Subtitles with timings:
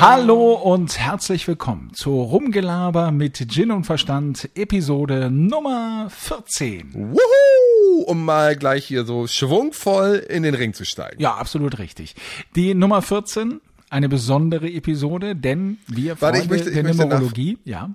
[0.00, 6.94] Hallo und herzlich willkommen zu Rumgelaber mit Gin und Verstand, Episode Nummer 14.
[6.94, 8.02] Wuhu!
[8.06, 11.20] Um mal gleich hier so schwungvoll in den Ring zu steigen.
[11.20, 12.14] Ja, absolut richtig.
[12.54, 13.60] Die Nummer 14,
[13.90, 17.90] eine besondere Episode, denn wir Warte, ich Freunde möchte- ich der möchte Numerologie, ja,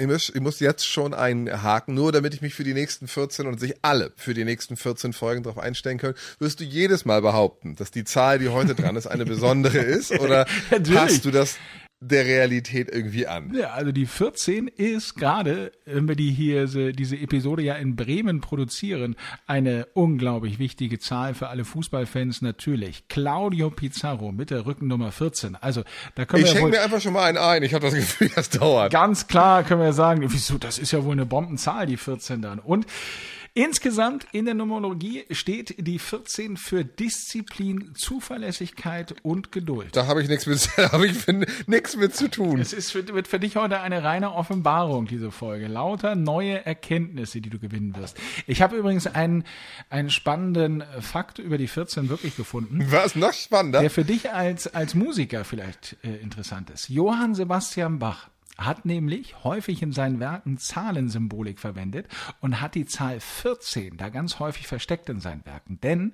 [0.00, 3.46] Ich muss, ich muss jetzt schon einhaken, nur damit ich mich für die nächsten 14
[3.46, 7.20] und sich alle für die nächsten 14 Folgen darauf einstellen können, wirst du jedes Mal
[7.20, 10.10] behaupten, dass die Zahl, die heute dran ist, eine besondere ist?
[10.18, 10.46] Oder
[10.94, 11.58] passt du das
[12.02, 13.52] der Realität irgendwie an?
[13.54, 17.94] Ja, also die 14 ist gerade, wenn wir die hier, se- diese Episode ja in
[17.94, 23.06] Bremen produzieren, eine unglaublich wichtige Zahl für alle Fußballfans natürlich.
[23.08, 25.56] Claudio Pizarro mit der Rückennummer 14.
[25.56, 25.82] Also
[26.14, 27.62] da können Ich wir schenke wohl mir einfach schon mal einen ein.
[27.62, 28.90] Ich habe das Gefühl, das dauert.
[28.92, 32.58] ganz klar können wir sagen, wieso, das ist ja wohl eine Bombenzahl, die 14 dann.
[32.60, 32.86] Und
[33.54, 39.96] insgesamt in der Numerologie steht die 14 für Disziplin, Zuverlässigkeit und Geduld.
[39.96, 41.26] Da habe ich nichts mit, da habe ich
[41.66, 42.60] nichts mit zu tun.
[42.60, 45.66] Es ist für, wird für dich heute eine reine Offenbarung, diese Folge.
[45.66, 48.16] Lauter neue Erkenntnisse, die du gewinnen wirst.
[48.46, 49.44] Ich habe übrigens einen,
[49.88, 53.80] einen spannenden Fakt über die 14 wirklich gefunden, Was noch spannender?
[53.80, 56.88] der für dich als, als Musiker vielleicht äh, interessant ist.
[56.88, 58.28] Johann Sebastian Bach
[58.66, 62.06] hat nämlich häufig in seinen Werken Zahlensymbolik verwendet
[62.40, 65.80] und hat die Zahl 14 da ganz häufig versteckt in seinen Werken.
[65.82, 66.12] Denn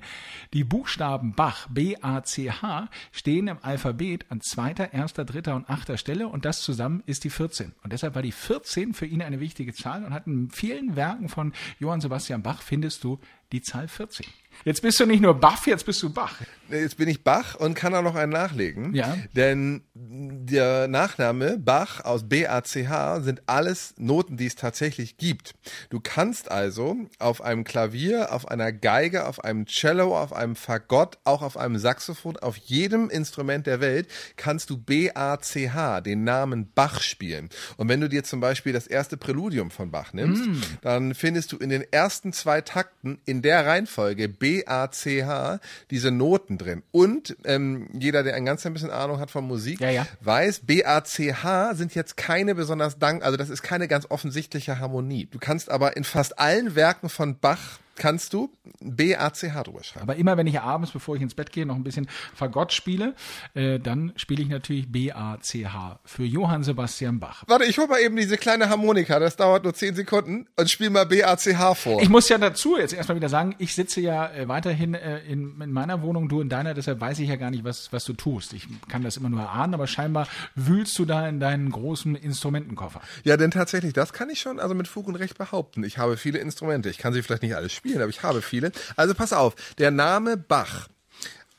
[0.52, 6.44] die Buchstaben Bach, B-A-C-H, stehen im Alphabet an zweiter, erster, dritter und achter Stelle und
[6.44, 7.72] das zusammen ist die 14.
[7.82, 11.28] Und deshalb war die 14 für ihn eine wichtige Zahl und hat in vielen Werken
[11.28, 13.18] von Johann Sebastian Bach findest du
[13.52, 14.26] die Zahl 14.
[14.64, 16.40] Jetzt bist du nicht nur Baff, jetzt bist du Bach.
[16.68, 18.94] Jetzt bin ich Bach und kann auch noch einen nachlegen.
[18.94, 19.16] Ja.
[19.34, 25.54] Denn der Nachname Bach aus B-A-C-H sind alles Noten, die es tatsächlich gibt.
[25.90, 31.18] Du kannst also auf einem Klavier, auf einer Geige, auf einem Cello, auf einem Fagott,
[31.22, 37.00] auch auf einem Saxophon, auf jedem Instrument der Welt kannst du B-A-C-H, den Namen Bach
[37.00, 37.50] spielen.
[37.76, 40.42] Und wenn du dir zum Beispiel das erste Präludium von Bach nimmst,
[40.80, 45.60] dann findest du in den ersten zwei Takten in der Reihenfolge B-A-C-H
[45.90, 46.82] diese Noten drin.
[46.90, 50.06] Und ähm, jeder, der ein ganz ein bisschen Ahnung hat von Musik, Ja, ja.
[50.20, 55.26] weiß, B-A-C-H sind jetzt keine besonders dank, also das ist keine ganz offensichtliche Harmonie.
[55.30, 60.02] Du kannst aber in fast allen Werken von Bach kannst du B-A-C-H drüber schreiben.
[60.02, 63.14] Aber immer wenn ich abends, bevor ich ins Bett gehe, noch ein bisschen Fagott spiele,
[63.54, 67.44] äh, dann spiele ich natürlich B-A-C-H für Johann Sebastian Bach.
[67.46, 70.90] Warte, ich hol mal eben diese kleine Harmonika, das dauert nur 10 Sekunden und spiel
[70.90, 72.02] mal B-A-C-H vor.
[72.02, 75.60] Ich muss ja dazu jetzt erstmal wieder sagen, ich sitze ja äh, weiterhin äh, in,
[75.60, 78.12] in meiner Wohnung, du in deiner, deshalb weiß ich ja gar nicht, was, was du
[78.12, 78.52] tust.
[78.52, 83.00] Ich kann das immer nur erahnen, aber scheinbar wühlst du da in deinen großen Instrumentenkoffer.
[83.24, 85.84] Ja, denn tatsächlich, das kann ich schon also mit Fug und Recht behaupten.
[85.84, 86.88] Ich habe viele Instrumente.
[86.90, 88.72] Ich kann sie vielleicht nicht alle spielen, aber ich habe viele.
[88.96, 90.88] Also pass auf, der Name Bach,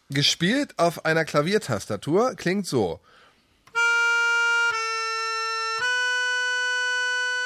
[0.09, 2.99] gespielt auf einer Klaviertastatur, klingt so.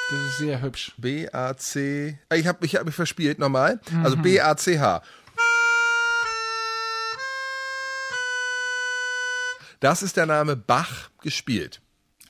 [0.09, 0.91] Das ist sehr hübsch.
[0.97, 2.17] B-A-C.
[2.29, 3.79] äh, Ich habe ich hab mich verspielt nochmal.
[4.03, 5.01] Also B-A-C-H.
[9.79, 11.81] Das ist der Name Bach gespielt.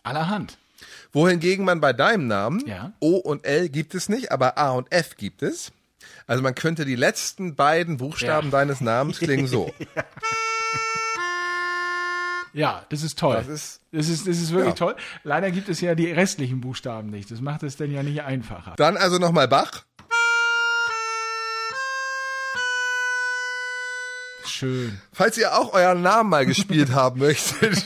[0.03, 0.57] Allerhand.
[1.11, 2.94] Wohingegen man bei deinem Namen Ja.
[3.00, 5.72] O und L gibt es nicht, aber A und F gibt es.
[6.27, 8.51] Also man könnte die letzten beiden Buchstaben Ja.
[8.59, 9.72] deines Namens klingen so.
[12.53, 13.35] Ja, das ist toll.
[13.38, 14.75] Das ist- das ist, das ist wirklich Ja.
[14.75, 14.95] toll.
[15.23, 17.31] Leider gibt es ja die restlichen Buchstaben nicht.
[17.31, 18.73] Das macht es dann ja nicht einfacher.
[18.75, 19.85] Dann also nochmal Bach.
[24.61, 24.99] Schön.
[25.11, 27.83] Falls ihr auch euren Namen mal gespielt haben möchtet,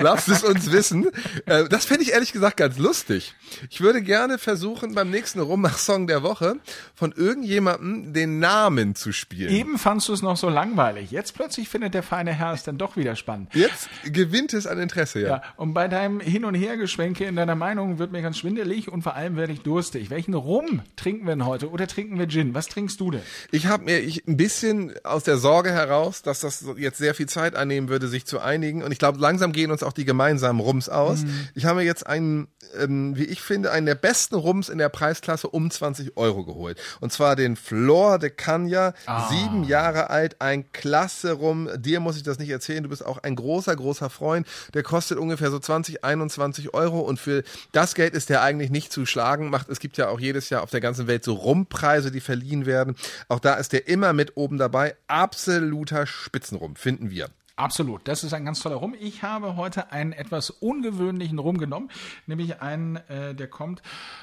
[0.00, 1.10] lasst es uns wissen.
[1.44, 3.34] Äh, Das fände ich ehrlich gesagt ganz lustig.
[3.68, 6.56] Ich würde gerne versuchen, beim nächsten Rummach-Song der Woche
[6.94, 9.50] von irgendjemandem den Namen zu spielen.
[9.50, 11.10] Eben fandst du es noch so langweilig.
[11.10, 13.54] Jetzt plötzlich findet der feine Herr es dann doch wieder spannend.
[13.54, 15.28] Jetzt gewinnt es an Interesse, ja.
[15.28, 19.02] Ja, und bei deinem Hin- und Hergeschwenke in deiner Meinung wird mir ganz schwindelig und
[19.02, 20.08] vor allem werde ich durstig.
[20.08, 22.54] Welchen Rum trinken wir denn heute oder trinken wir Gin?
[22.54, 23.20] Was trinkst du denn?
[23.50, 27.28] Ich habe mir ich, ein bisschen aus der Sorge heraus, dass das jetzt sehr viel
[27.28, 28.82] Zeit einnehmen würde, sich zu einigen.
[28.82, 31.24] Und ich glaube, langsam gehen uns auch die gemeinsamen Rums aus.
[31.54, 34.88] Ich habe mir jetzt einen, ähm, wie ich finde, einen der besten Rums in der
[34.88, 36.78] Preisklasse um 20 Euro geholt.
[37.00, 38.94] Und zwar den Flor de Cagna,
[39.30, 41.68] sieben Jahre alt, ein klasse Rum.
[41.76, 44.46] Dir muss ich das nicht erzählen, du bist auch ein großer, großer Freund.
[44.74, 48.92] Der kostet ungefähr so 20, 21 Euro und für das Geld ist der eigentlich nicht
[48.92, 49.50] zu schlagen.
[49.50, 52.66] Macht, es gibt ja auch jedes Jahr auf der ganzen Welt so Rumpreise, die verliehen
[52.66, 52.96] werden.
[53.28, 54.96] Auch da ist der immer mit oben dabei.
[55.06, 57.30] Absoluter Spitzenrum, finden wir.
[57.56, 58.96] Absolut, das ist ein ganz toller Rum.
[58.98, 61.88] Ich habe heute einen etwas ungewöhnlichen Rum genommen,
[62.26, 63.80] nämlich einen, äh, der kommt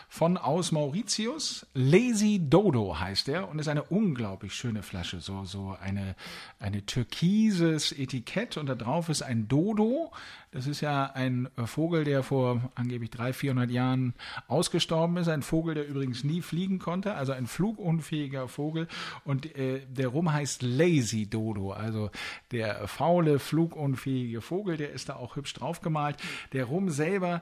[0.09, 1.65] von aus Mauritius.
[1.73, 5.21] Lazy Dodo heißt er und ist eine unglaublich schöne Flasche.
[5.21, 6.17] So, so eine,
[6.59, 10.11] eine türkises Etikett und da drauf ist ein Dodo.
[10.51, 14.13] Das ist ja ein Vogel, der vor angeblich 300, 400 Jahren
[14.49, 15.29] ausgestorben ist.
[15.29, 18.89] Ein Vogel, der übrigens nie fliegen konnte, also ein flugunfähiger Vogel.
[19.23, 22.11] Und äh, der Rum heißt Lazy Dodo, also
[22.51, 22.85] der
[23.21, 26.17] faule, flugunfähige Vogel, der ist da auch hübsch draufgemalt.
[26.53, 27.41] Der Rum selber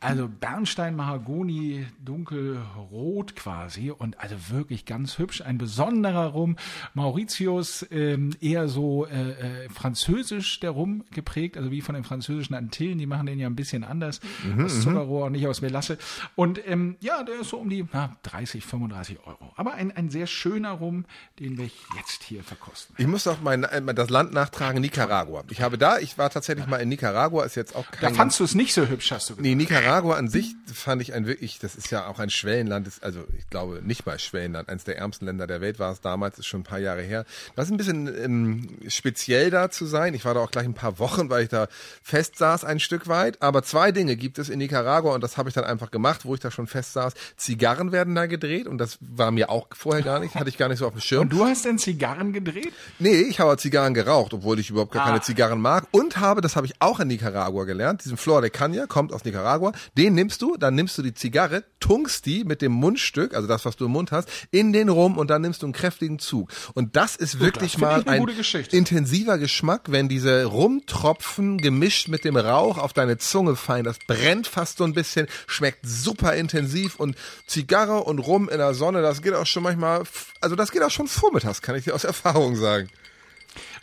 [0.00, 5.42] also Bernstein, Mahagoni, dunkelrot quasi und also wirklich ganz hübsch.
[5.42, 6.56] Ein besonderer Rum.
[6.94, 12.54] Mauritius ähm, eher so äh, äh, französisch der Rum geprägt, also wie von den französischen
[12.54, 12.96] Antillen.
[12.96, 14.20] Die machen den ja ein bisschen anders.
[14.42, 14.80] Mhm, aus mhm.
[14.80, 15.98] Zuckerrohr und nicht aus Melasse.
[16.34, 19.52] Und ähm, ja, der ist so um die na, 30, 35 Euro.
[19.56, 21.04] Aber ein, ein sehr schöner Rum,
[21.38, 22.94] den wir jetzt hier verkosten.
[22.96, 25.44] Ich muss auch mein, das Land nachtragen, Nicaragua.
[25.50, 28.10] Ich habe da, ich war tatsächlich mal in Nicaragua, ist jetzt auch kein...
[28.12, 29.44] Da fandst du es nicht so hübsch, hast du gesagt.
[29.44, 32.86] Nee, Nicaragua Nicaragua an sich fand ich ein wirklich, das ist ja auch ein Schwellenland,
[32.86, 36.00] ist, also ich glaube nicht mal Schwellenland, eines der ärmsten Länder der Welt war es
[36.00, 37.24] damals, ist schon ein paar Jahre her.
[37.56, 40.14] Das ist ein bisschen ähm, speziell da zu sein.
[40.14, 41.66] Ich war da auch gleich ein paar Wochen, weil ich da
[42.04, 43.42] fest saß ein Stück weit.
[43.42, 46.34] Aber zwei Dinge gibt es in Nicaragua und das habe ich dann einfach gemacht, wo
[46.34, 47.14] ich da schon fest saß.
[47.36, 50.68] Zigarren werden da gedreht und das war mir auch vorher gar nicht, hatte ich gar
[50.68, 51.22] nicht so auf dem Schirm.
[51.22, 52.72] Und du hast denn Zigarren gedreht?
[53.00, 55.08] Nee, ich habe Zigarren geraucht, obwohl ich überhaupt gar ah.
[55.08, 58.50] keine Zigarren mag und habe, das habe ich auch in Nicaragua gelernt, diesen Flor de
[58.50, 62.62] Caña kommt aus Nicaragua, den nimmst du, dann nimmst du die Zigarre, tunkst die mit
[62.62, 65.62] dem Mundstück, also das, was du im Mund hast, in den Rum und dann nimmst
[65.62, 66.50] du einen kräftigen Zug.
[66.74, 68.26] Und das ist Gut, wirklich das mal ein
[68.70, 73.84] intensiver Geschmack, wenn diese Rumtropfen gemischt mit dem Rauch auf deine Zunge fallen.
[73.84, 77.16] Das brennt fast so ein bisschen, schmeckt super intensiv und
[77.46, 80.02] Zigarre und Rum in der Sonne, das geht auch schon manchmal,
[80.40, 82.88] also das geht auch schon vormittags, kann ich dir aus Erfahrung sagen.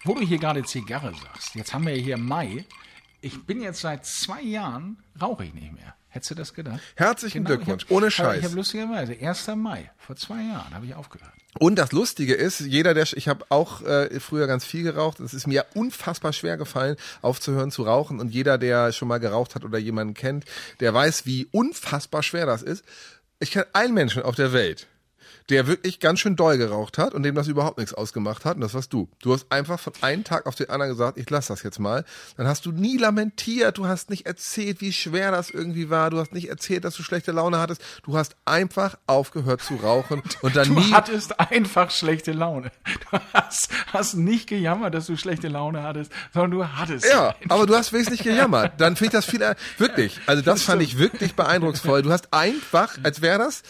[0.04, 2.66] Wo du hier gerade Zigarre sagst, jetzt haben wir hier Mai.
[3.28, 5.96] Ich bin jetzt seit zwei Jahren, rauche ich nicht mehr.
[6.08, 6.80] Hättest du das gedacht?
[6.96, 8.40] Herzlichen genau, Glückwunsch, hab, ohne Scheiß.
[8.40, 9.48] Ich habe lustigerweise, 1.
[9.58, 11.34] Mai, vor zwei Jahren habe ich aufgehört.
[11.60, 15.34] Und das Lustige ist, jeder, der, ich habe auch äh, früher ganz viel geraucht, es
[15.34, 18.22] ist mir unfassbar schwer gefallen, aufzuhören zu rauchen.
[18.22, 20.46] Und jeder, der schon mal geraucht hat oder jemanden kennt,
[20.80, 22.86] der weiß, wie unfassbar schwer das ist.
[23.40, 24.88] Ich kenne einen Menschen auf der Welt,
[25.50, 28.56] der wirklich ganz schön doll geraucht hat und dem das überhaupt nichts ausgemacht hat.
[28.56, 29.10] Und das warst du.
[29.22, 32.04] Du hast einfach von einem Tag auf den anderen gesagt, ich lass das jetzt mal.
[32.36, 36.20] Dann hast du nie lamentiert, du hast nicht erzählt, wie schwer das irgendwie war, du
[36.20, 37.82] hast nicht erzählt, dass du schlechte Laune hattest.
[38.04, 40.90] Du hast einfach aufgehört zu rauchen und dann du nie.
[40.90, 42.72] Du hattest einfach schlechte Laune.
[43.12, 47.06] Du hast, hast nicht gejammert, dass du schlechte Laune hattest, sondern du hattest.
[47.10, 48.74] Ja, aber du hast wirklich nicht gejammert.
[48.78, 50.20] Dann finde ich das viel, wirklich.
[50.26, 52.02] Also das fand ich wirklich beeindrucksvoll.
[52.02, 53.64] Du hast einfach, als wäre das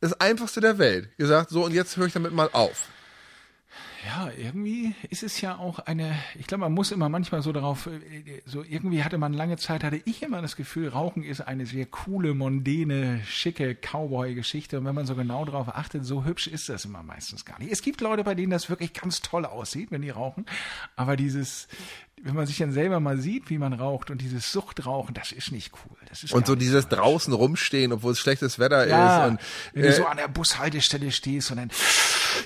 [0.00, 1.16] das einfachste der Welt.
[1.18, 2.88] Gesagt, so und jetzt höre ich damit mal auf.
[4.06, 7.88] Ja, irgendwie ist es ja auch eine, ich glaube, man muss immer manchmal so darauf,
[7.88, 11.66] äh, so irgendwie hatte man lange Zeit, hatte ich immer das Gefühl, Rauchen ist eine
[11.66, 14.78] sehr coole, mondäne, schicke Cowboy-Geschichte.
[14.78, 17.72] Und wenn man so genau darauf achtet, so hübsch ist das immer meistens gar nicht.
[17.72, 20.46] Es gibt Leute, bei denen das wirklich ganz toll aussieht, wenn die rauchen.
[20.94, 21.66] Aber dieses,
[22.22, 25.50] wenn man sich dann selber mal sieht, wie man raucht und dieses Suchtrauchen, das ist
[25.50, 25.97] nicht cool.
[26.30, 26.98] Und so dieses falsch.
[26.98, 29.30] draußen rumstehen, obwohl es schlechtes Wetter ja, ist.
[29.30, 29.40] Und,
[29.74, 31.70] wenn äh, du so an der Bushaltestelle stehst und dann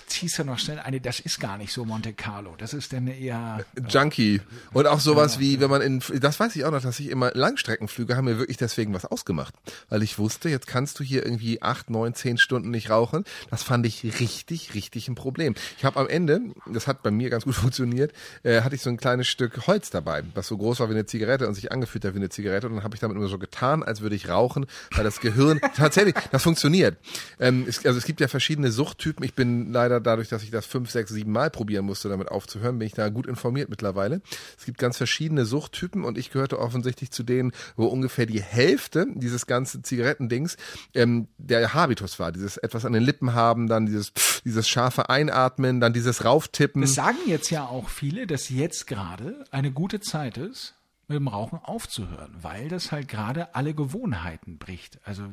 [0.06, 2.54] ziehst du noch schnell eine, das ist gar nicht so Monte Carlo.
[2.58, 4.40] Das ist dann eher äh, Junkie.
[4.72, 7.08] Und auch sowas ja, wie, wenn man in, das weiß ich auch noch, dass ich
[7.08, 9.54] immer Langstreckenflüge haben mir wirklich deswegen was ausgemacht.
[9.88, 13.24] Weil ich wusste, jetzt kannst du hier irgendwie acht, neun, zehn Stunden nicht rauchen.
[13.50, 15.54] Das fand ich richtig, richtig ein Problem.
[15.78, 18.12] Ich habe am Ende, das hat bei mir ganz gut funktioniert,
[18.42, 21.06] äh, hatte ich so ein kleines Stück Holz dabei, was so groß war wie eine
[21.06, 22.66] Zigarette und sich angefühlt hat wie eine Zigarette.
[22.66, 25.60] Und dann habe ich damit immer so getan, als würde ich rauchen, weil das Gehirn
[25.76, 26.96] tatsächlich, das funktioniert.
[27.38, 29.24] Ähm, es, also es gibt ja verschiedene Suchttypen.
[29.24, 32.78] Ich bin leider dadurch, dass ich das fünf, sechs, sieben Mal probieren musste, damit aufzuhören,
[32.78, 34.22] bin ich da gut informiert mittlerweile.
[34.58, 39.06] Es gibt ganz verschiedene Suchttypen und ich gehörte offensichtlich zu denen, wo ungefähr die Hälfte
[39.14, 40.56] dieses ganzen Zigarettendings
[40.94, 42.32] ähm, der Habitus war.
[42.32, 44.12] Dieses etwas an den Lippen haben, dann dieses,
[44.44, 46.82] dieses scharfe Einatmen, dann dieses Rauftippen.
[46.82, 50.74] Es sagen jetzt ja auch viele, dass jetzt gerade eine gute Zeit ist,
[51.08, 55.00] mit dem Rauchen aufzuhören, weil das halt gerade alle Gewohnheiten bricht.
[55.04, 55.24] Also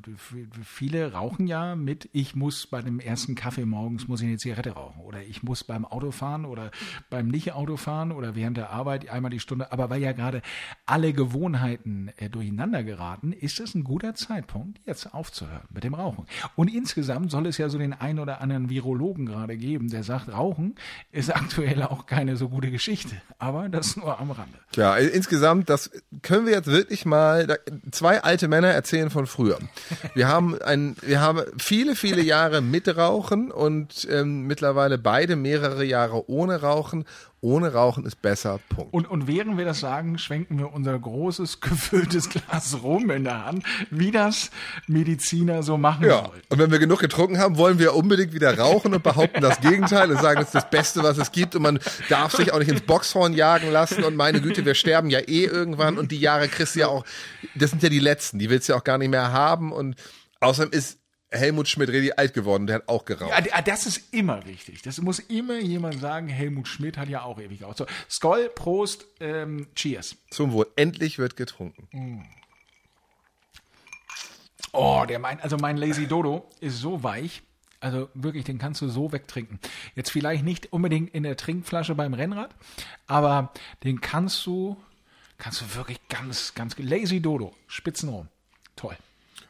[0.63, 4.71] viele rauchen ja mit, ich muss bei dem ersten Kaffee morgens muss ich eine Zigarette
[4.71, 6.71] rauchen oder ich muss beim Autofahren oder
[7.09, 9.71] beim Nicht-Autofahren oder während der Arbeit einmal die Stunde.
[9.71, 10.41] Aber weil ja gerade
[10.85, 16.25] alle Gewohnheiten äh, durcheinander geraten, ist es ein guter Zeitpunkt, jetzt aufzuhören mit dem Rauchen.
[16.55, 20.29] Und insgesamt soll es ja so den einen oder anderen Virologen gerade geben, der sagt,
[20.29, 20.75] Rauchen
[21.11, 23.21] ist aktuell auch keine so gute Geschichte.
[23.37, 24.57] Aber das nur am Rande.
[24.75, 25.89] Ja, insgesamt verdammt, das
[26.21, 27.59] können wir jetzt wirklich mal,
[27.91, 29.59] zwei alte Männer erzählen von früher.
[30.13, 35.83] Wir haben ein, wir haben viele, viele Jahre mit Rauchen und ähm, mittlerweile beide mehrere
[35.83, 37.05] Jahre ohne Rauchen
[37.41, 38.59] ohne Rauchen ist besser.
[38.69, 38.93] Punkt.
[38.93, 43.45] Und, und während wir das sagen, schwenken wir unser großes, gefülltes Glas rum in der
[43.45, 44.51] Hand, wie das
[44.87, 46.25] Mediziner so machen ja.
[46.25, 46.41] sollen.
[46.49, 50.11] Und wenn wir genug getrunken haben, wollen wir unbedingt wieder rauchen und behaupten das Gegenteil
[50.11, 51.79] und sagen, es ist das Beste, was es gibt und man
[52.09, 55.45] darf sich auch nicht ins Boxhorn jagen lassen und meine Güte, wir sterben ja eh
[55.45, 57.05] irgendwann und die Jahre kriegst du ja auch,
[57.55, 59.95] das sind ja die letzten, die willst du ja auch gar nicht mehr haben und
[60.41, 60.98] außerdem ist
[61.31, 63.45] Helmut Schmidt richtig alt geworden, der hat auch geraucht.
[63.45, 64.81] Ja, das ist immer wichtig.
[64.81, 66.27] Das muss immer jemand sagen.
[66.27, 67.77] Helmut Schmidt hat ja auch ewig geraucht.
[67.77, 70.15] So, Skoll, Prost, ähm, Cheers.
[70.31, 70.67] Zum Wohl.
[70.75, 71.87] Endlich wird getrunken.
[71.91, 72.23] Mm.
[74.71, 77.43] Oh, der mein, also mein Lazy Dodo ist so weich.
[77.79, 79.59] Also wirklich, den kannst du so wegtrinken.
[79.95, 82.53] Jetzt vielleicht nicht unbedingt in der Trinkflasche beim Rennrad,
[83.07, 84.75] aber den kannst du,
[85.37, 88.27] kannst du wirklich ganz, ganz, Lazy Dodo, Spitzenrum.
[88.75, 88.97] Toll.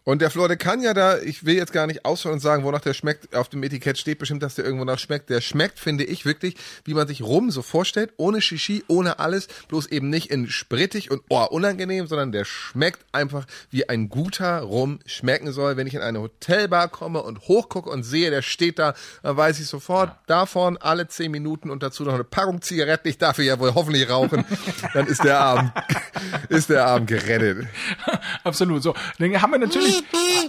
[0.10, 2.64] Und der Flor, der kann ja da, ich will jetzt gar nicht ausschauen und sagen,
[2.64, 3.36] wonach der schmeckt.
[3.36, 5.30] Auf dem Etikett steht bestimmt, dass der irgendwo nach schmeckt.
[5.30, 9.48] Der schmeckt, finde ich, wirklich, wie man sich Rum so vorstellt, ohne Shishi, ohne alles,
[9.68, 14.62] bloß eben nicht in sprittig und oh, unangenehm, sondern der schmeckt einfach, wie ein guter
[14.62, 15.78] Rum schmecken soll.
[15.78, 19.60] Wenn ich in eine Hotelbar komme und hochgucke und sehe, der steht da, dann weiß
[19.60, 20.20] ich sofort, ja.
[20.26, 23.10] davon alle zehn Minuten und dazu noch eine Packung Zigaretten.
[23.10, 24.44] Ich darf ja wohl hoffentlich rauchen.
[24.96, 25.72] dann ist der Abend,
[26.50, 27.68] ist der Abend gerettet.
[28.44, 28.82] Absolut.
[28.82, 29.99] So, dann haben wir natürlich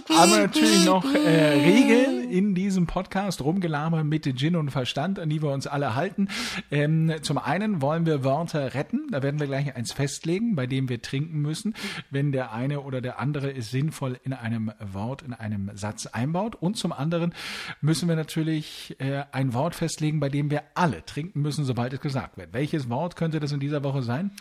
[0.09, 5.29] haben wir natürlich noch äh, Regeln in diesem Podcast, rumgelabert mit Gin und Verstand, an
[5.29, 6.29] die wir uns alle halten.
[6.69, 10.89] Ähm, zum einen wollen wir Wörter retten, da werden wir gleich eins festlegen, bei dem
[10.89, 11.75] wir trinken müssen,
[12.09, 16.55] wenn der eine oder der andere es sinnvoll in einem Wort, in einem Satz einbaut.
[16.55, 17.33] Und zum anderen
[17.81, 22.01] müssen wir natürlich äh, ein Wort festlegen, bei dem wir alle trinken müssen, sobald es
[22.01, 22.53] gesagt wird.
[22.53, 24.31] Welches Wort könnte das in dieser Woche sein?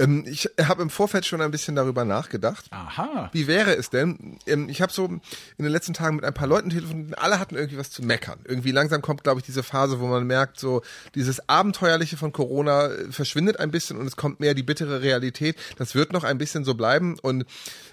[0.00, 2.66] Ähm, ich habe im Vorfeld schon ein bisschen darüber nachgedacht.
[2.70, 3.30] Aha.
[3.32, 4.38] Wie wäre es denn?
[4.46, 5.20] Ähm, ich habe so in
[5.58, 8.40] den letzten Tagen mit ein paar Leuten telefoniert, alle hatten irgendwie was zu meckern.
[8.44, 10.82] Irgendwie langsam kommt, glaube ich, diese Phase, wo man merkt, so
[11.14, 15.56] dieses Abenteuerliche von Corona äh, verschwindet ein bisschen und es kommt mehr die bittere Realität.
[15.76, 17.44] Das wird noch ein bisschen so bleiben und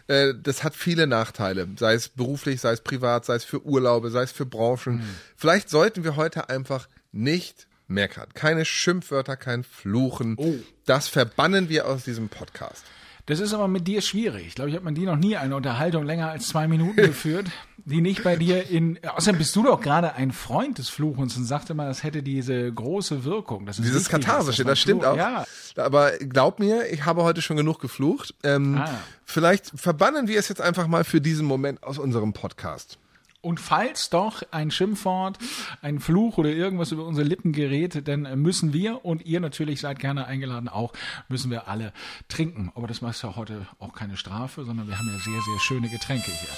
[0.08, 4.10] äh, das hat viele Nachteile, sei es beruflich, sei es privat, sei es für Urlaube,
[4.10, 5.00] sei es für Branchen.
[5.00, 5.10] Hm.
[5.36, 8.28] Vielleicht sollten wir heute einfach nicht meckern.
[8.34, 10.36] Keine Schimpfwörter, kein Fluchen.
[10.38, 10.56] Oh.
[10.86, 12.84] Das verbannen wir aus diesem Podcast.
[13.28, 14.48] Das ist aber mit dir schwierig.
[14.48, 17.48] Ich glaube, ich habe mit dir noch nie eine Unterhaltung länger als zwei Minuten geführt,
[17.84, 18.98] die nicht bei dir in.
[19.06, 22.72] Außerdem bist du doch gerade ein Freund des Fluchens und sagte mal, das hätte diese
[22.72, 23.66] große Wirkung.
[23.66, 25.18] Das Dieses Katharsische, das stimmt Fluch, auch.
[25.18, 25.46] Ja.
[25.76, 28.34] Aber glaub mir, ich habe heute schon genug geflucht.
[28.44, 28.98] Ähm, ah.
[29.26, 32.98] Vielleicht verbannen wir es jetzt einfach mal für diesen Moment aus unserem Podcast.
[33.42, 35.38] Und falls doch ein Schimpfwort,
[35.82, 40.00] ein Fluch oder irgendwas über unsere Lippen gerät, dann müssen wir und ihr natürlich seid
[40.00, 40.94] gerne eingeladen auch,
[41.30, 41.94] müssen wir alle
[42.30, 42.72] trinken.
[42.76, 45.88] Aber das macht ja heute auch keine Strafe, sondern wir haben ja sehr, sehr schöne
[45.88, 46.50] Getränke hier.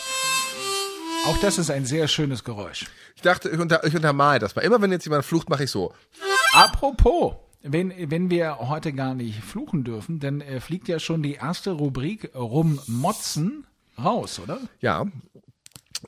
[1.28, 2.86] Auch das ist ein sehr schönes Geräusch.
[3.16, 4.62] Ich dachte, ich, unter, ich untermale das mal.
[4.62, 5.94] Immer wenn jetzt jemand flucht, mache ich so.
[6.54, 11.34] Apropos, wenn, wenn wir heute gar nicht fluchen dürfen, dann äh, fliegt ja schon die
[11.34, 13.68] erste Rubrik Rummotzen
[14.02, 14.60] raus, oder?
[14.80, 15.06] Ja,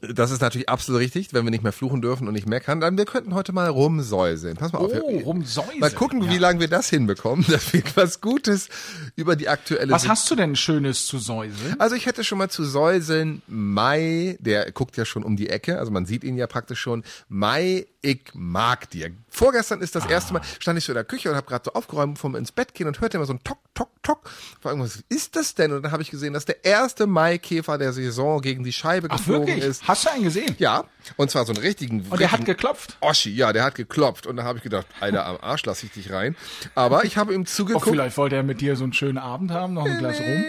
[0.02, 2.98] das ist natürlich absolut richtig, wenn wir nicht mehr fluchen dürfen und nicht meckern, dann
[2.98, 4.58] wir könnten heute mal rumsäuseln.
[4.58, 5.26] Pass mal oh, auf.
[5.26, 5.80] rumsäuseln.
[5.80, 6.32] Mal gucken, ja.
[6.32, 8.70] wie lange wir das hinbekommen, dass wir was Gutes
[9.16, 11.80] über die aktuelle Was hast du denn Schönes zu säuseln?
[11.80, 15.78] Also ich hätte schon mal zu säuseln Mai, der guckt ja schon um die Ecke,
[15.78, 17.04] also man sieht ihn ja praktisch schon.
[17.30, 19.12] Mai, ich mag dir.
[19.30, 20.10] Vorgestern ist das ah.
[20.10, 22.52] erste Mal, stand ich so in der Küche und habe gerade so aufgeräumt vom ins
[22.52, 24.30] Bett gehen und hörte immer so ein Tok, Tok, Tok.
[24.64, 25.72] Was ist das denn?
[25.72, 29.18] Und dann habe ich gesehen, dass der erste Maikäfer der Saison gegen die Scheibe Ach,
[29.18, 29.66] geflogen wirklich?
[29.66, 29.88] ist.
[29.88, 30.56] Hast du einen gesehen?
[30.58, 30.86] Ja,
[31.18, 32.02] und zwar so einen richtigen.
[32.10, 32.98] Und der hat geklopft?
[33.02, 34.26] Oschi, ja, der hat geklopft.
[34.26, 36.36] Und da habe ich gedacht, Alter, am Arsch lasse ich dich rein.
[36.74, 37.88] Aber ich habe ihm zugeguckt.
[37.88, 40.44] Oh, vielleicht wollte er mit dir so einen schönen Abend haben, noch ein Glas rum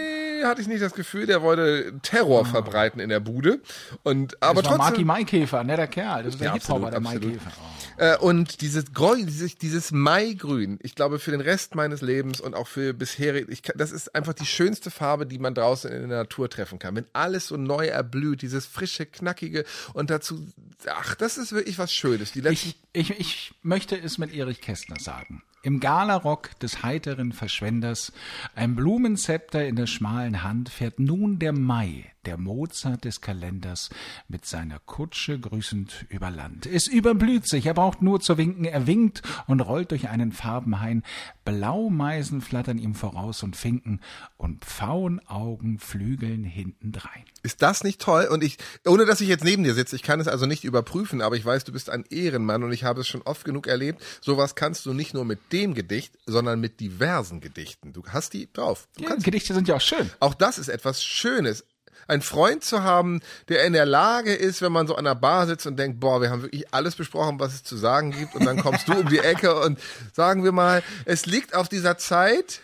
[0.47, 2.45] hatte ich nicht das Gefühl, der wollte Terror oh.
[2.45, 3.61] verbreiten in der Bude.
[4.03, 5.05] Und, aber das war trotzdem.
[5.05, 6.23] Marty Maikäfer, netter Kerl.
[6.23, 7.51] Das ist der ja, Hip-Hopper, der Maikäfer.
[7.57, 7.83] Oh.
[7.97, 12.55] Äh, und dieses, Gräu, dieses, dieses Maigrün, ich glaube, für den Rest meines Lebens und
[12.55, 16.19] auch für bisherig, ich, das ist einfach die schönste Farbe, die man draußen in der
[16.19, 16.95] Natur treffen kann.
[16.95, 20.47] Wenn alles so neu erblüht, dieses frische, knackige und dazu,
[20.87, 22.35] ach, das ist wirklich was Schönes.
[22.35, 25.43] ich, ich, ich möchte es mit Erich Kästner sagen.
[25.65, 28.11] Im Galarock des heiteren Verschwenders,
[28.53, 33.89] ein Blumenzepter in der schmalen Hand, fährt nun der Mai, der Mozart des Kalenders
[34.27, 36.65] mit seiner Kutsche grüßend über Land.
[36.65, 41.03] Es überblüht sich, er braucht nur zu winken, er winkt und rollt durch einen Farbenhain.
[41.45, 43.99] Blaumeisen flattern ihm voraus und finken
[44.37, 47.25] und Pfauenaugen flügeln hintendrein.
[47.43, 48.27] Ist das nicht toll?
[48.31, 51.21] Und ich, ohne dass ich jetzt neben dir sitze, ich kann es also nicht überprüfen,
[51.21, 54.01] aber ich weiß, du bist ein Ehrenmann und ich habe es schon oft genug erlebt.
[54.21, 57.91] Sowas kannst du nicht nur mit dem Gedicht, sondern mit diversen Gedichten.
[57.91, 58.87] Du hast die drauf.
[58.97, 60.09] Du Ja, Gedichte sind ja auch schön.
[60.19, 61.65] Auch das ist etwas Schönes.
[62.07, 65.47] Ein Freund zu haben, der in der Lage ist, wenn man so an der Bar
[65.47, 68.45] sitzt und denkt, boah, wir haben wirklich alles besprochen, was es zu sagen gibt, und
[68.45, 69.79] dann kommst du um die Ecke und
[70.13, 72.61] sagen wir mal, es liegt auf dieser Zeit,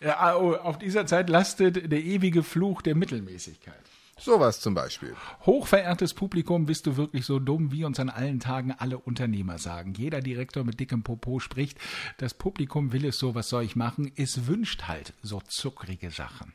[0.00, 3.74] Ja, auf dieser Zeit lastet der ewige Fluch der Mittelmäßigkeit.
[4.18, 5.14] sowas zum Beispiel.
[5.46, 9.94] Hochverehrtes Publikum, bist du wirklich so dumm, wie uns an allen Tagen alle Unternehmer sagen.
[9.94, 11.78] Jeder Direktor mit dickem Popo spricht,
[12.18, 14.12] das Publikum will es so, was soll ich machen?
[14.16, 16.52] Es wünscht halt so zuckrige Sachen.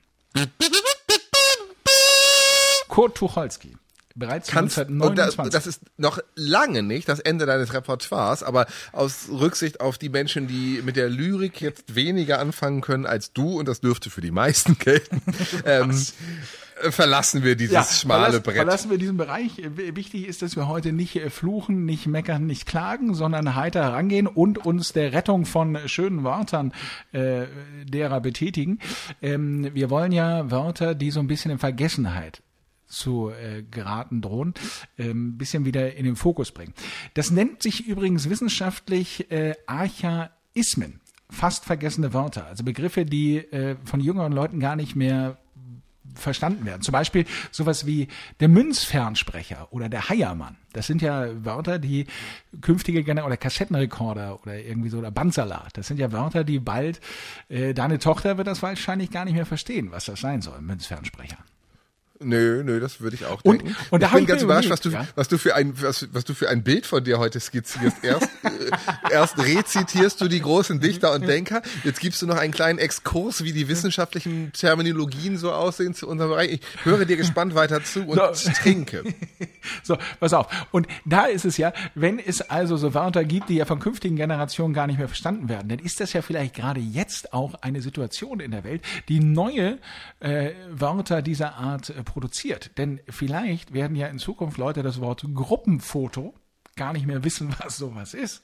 [2.98, 3.78] Kurt Tucholsky.
[4.16, 5.54] Bereits Kannst, und 1929.
[5.54, 10.10] das, das ist noch lange nicht das Ende deines Repertoires, aber aus Rücksicht auf die
[10.10, 14.22] Menschen, die mit der Lyrik jetzt weniger anfangen können als du, und das dürfte für
[14.22, 15.22] die meisten gelten,
[15.64, 15.92] ähm,
[16.82, 18.56] äh, verlassen wir dieses schmale verlassen, Brett.
[18.56, 19.52] Verlassen wir diesen Bereich.
[19.76, 24.26] Wichtig ist, dass wir heute nicht äh, fluchen, nicht meckern, nicht klagen, sondern heiter herangehen
[24.26, 26.74] und uns der Rettung von schönen Wörtern
[27.12, 27.46] äh,
[27.84, 28.80] derer betätigen.
[29.22, 32.42] Ähm, wir wollen ja Wörter, die so ein bisschen in Vergessenheit
[32.88, 34.54] zu äh, geraten drohen,
[34.98, 36.74] ähm, bisschen wieder in den Fokus bringen.
[37.14, 44.00] Das nennt sich übrigens wissenschaftlich äh, Archaismen, fast vergessene Wörter, also Begriffe, die äh, von
[44.00, 45.38] jüngeren Leuten gar nicht mehr
[46.16, 46.82] verstanden werden.
[46.82, 48.08] Zum Beispiel sowas wie
[48.40, 50.58] der Münzfernsprecher oder der Heiermann.
[50.74, 52.08] Das sind ja Wörter, die
[52.62, 55.78] künftige Gener oder Kassettenrekorder oder irgendwie so oder Bandsalat.
[55.78, 57.00] Das sind ja Wörter, die bald
[57.50, 61.38] äh, deine Tochter wird das wahrscheinlich gar nicht mehr verstehen, was das sein soll, Münzfernsprecher.
[62.20, 63.76] Nö, nö, das würde ich auch Und- denken.
[63.92, 65.06] und da ich bin ich ganz überrascht, was du, ja.
[65.16, 67.98] was du für ein, was, was du für ein Bild von dir heute skizzierst.
[68.04, 71.62] Erst, äh, erst rezitierst du die großen Dichter und Denker.
[71.84, 76.32] Jetzt gibst du noch einen kleinen Exkurs, wie die wissenschaftlichen Terminologien so aussehen zu unserem
[76.32, 76.54] Bereich.
[76.54, 78.52] Ich höre dir gespannt weiter zu und So.
[78.52, 79.04] trinke.
[79.84, 80.48] So, pass auf.
[80.72, 84.16] Und da ist es ja, wenn es also so Wörter gibt, die ja von künftigen
[84.16, 87.82] Generationen gar nicht mehr verstanden werden, dann ist das ja vielleicht gerade jetzt auch eine
[87.82, 89.78] Situation in der Welt, die neue
[90.22, 92.72] äh, Wörter dieser Art äh, produziert.
[92.78, 96.34] Denn vielleicht werden ja in Zukunft Leute das Wort Gruppenfoto
[96.76, 98.44] gar nicht mehr wissen, was sowas ist.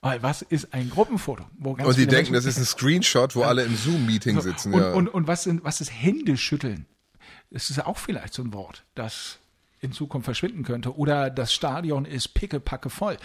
[0.00, 1.44] Weil was ist ein Gruppenfoto?
[1.62, 4.74] Und die denken, Menschen- das ist ein Screenshot, wo alle im Zoom-Meeting sitzen.
[4.74, 4.92] und, ja.
[4.92, 6.86] und, und was, sind, was ist Händeschütteln?
[7.50, 9.38] Das ist auch vielleicht so ein Wort, das
[9.84, 10.96] in Zukunft verschwinden könnte.
[10.96, 13.16] Oder das Stadion ist pickepacke voll.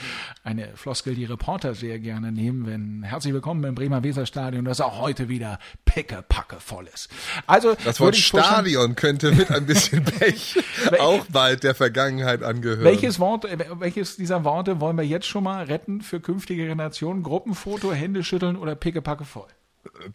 [0.44, 5.00] Eine Floskel, die Reporter sehr gerne nehmen, wenn herzlich willkommen im Bremer Weserstadion, das auch
[5.00, 7.10] heute wieder pickepacke voll ist.
[7.48, 10.62] Also das Wort Stadion könnte mit ein bisschen Pech
[11.00, 12.83] auch bald der Vergangenheit angehören.
[12.83, 17.24] Welches Wort, äh, welches dieser Worte wollen wir jetzt schon mal retten für künftige Generationen?
[17.24, 19.48] Gruppenfoto, Händeschütteln oder pickepacke voll?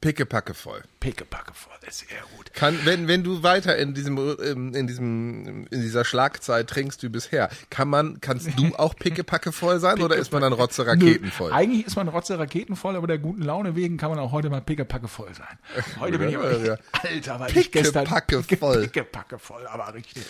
[0.01, 0.83] Pickepacke voll.
[1.01, 2.53] Pickepacke voll, das ist sehr gut.
[2.55, 7.09] Kann, wenn, wenn du weiter in diesem, ähm, in diesem, in dieser Schlagzeit trinkst wie
[7.09, 11.31] bisher, kann man, kannst du auch pickepacke voll sein oder ist man dann rotze Raketen
[11.31, 11.53] voll?
[11.53, 14.49] Eigentlich ist man rotze Raketen voll, aber der guten Laune wegen kann man auch heute
[14.51, 15.59] mal pickepacke voll sein.
[16.01, 16.79] Heute bin ich aber.
[16.93, 18.83] Alter, weil ich gestern Pickepacke voll.
[18.85, 20.23] Pickepacke voll, aber richtig,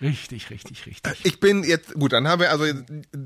[0.00, 1.24] richtig, richtig, richtig.
[1.24, 2.64] Ich bin jetzt, gut, dann haben wir also,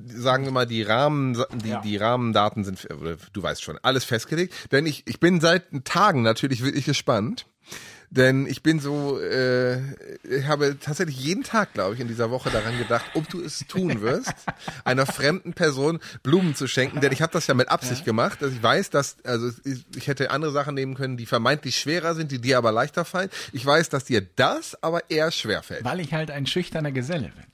[0.07, 1.35] sagen wir mal, die Rahmen,
[1.65, 1.81] die, Ja.
[1.81, 2.87] die Rahmendaten sind,
[3.33, 4.55] du weißt schon, alles festgelegt.
[4.73, 7.47] Denn ich, ich bin seit Tagen natürlich wirklich gespannt.
[8.11, 9.81] Denn ich bin so, äh,
[10.23, 13.67] ich habe tatsächlich jeden Tag, glaube ich, in dieser Woche daran gedacht, ob du es
[13.69, 14.33] tun wirst,
[14.85, 17.01] einer fremden Person Blumen zu schenken.
[17.01, 20.07] Denn ich habe das ja mit Absicht gemacht, dass ich weiß, dass, also ich, ich
[20.07, 23.29] hätte andere Sachen nehmen können, die vermeintlich schwerer sind, die dir aber leichter fallen.
[23.53, 25.85] Ich weiß, dass dir das aber eher schwer fällt.
[25.85, 27.45] Weil ich halt ein schüchterner Geselle bin.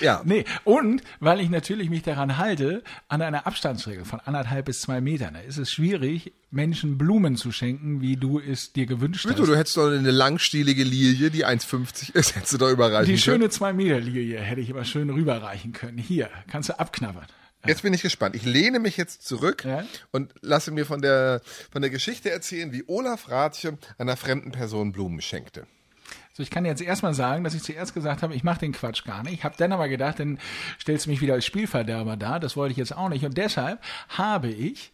[0.00, 0.22] Ja.
[0.24, 5.00] Nee, und weil ich natürlich mich daran halte, an einer Abstandsregel von anderthalb bis zwei
[5.00, 5.34] Metern.
[5.34, 9.38] Da ist es schwierig, Menschen Blumen zu schenken, wie du es dir gewünscht hast.
[9.38, 13.18] Du, du hättest doch eine langstielige Lilie, die 1,50 ist, hättest du doch überreichen Die
[13.18, 15.98] schöne zwei Meter Lilie hätte ich aber schön rüberreichen können.
[15.98, 17.26] Hier, kannst du abknabbern.
[17.66, 18.36] Jetzt bin ich gespannt.
[18.36, 19.84] Ich lehne mich jetzt zurück Ja.
[20.12, 21.40] und lasse mir von der,
[21.72, 25.66] von der Geschichte erzählen, wie Olaf Rathje einer fremden Person Blumen schenkte.
[26.36, 29.06] So, ich kann jetzt erstmal sagen, dass ich zuerst gesagt habe, ich mache den Quatsch
[29.06, 29.42] gar nicht.
[29.42, 30.38] Habe dann aber gedacht, dann
[30.78, 32.40] stellst du mich wieder als Spielverderber dar.
[32.40, 33.24] Das wollte ich jetzt auch nicht.
[33.24, 34.92] Und deshalb habe ich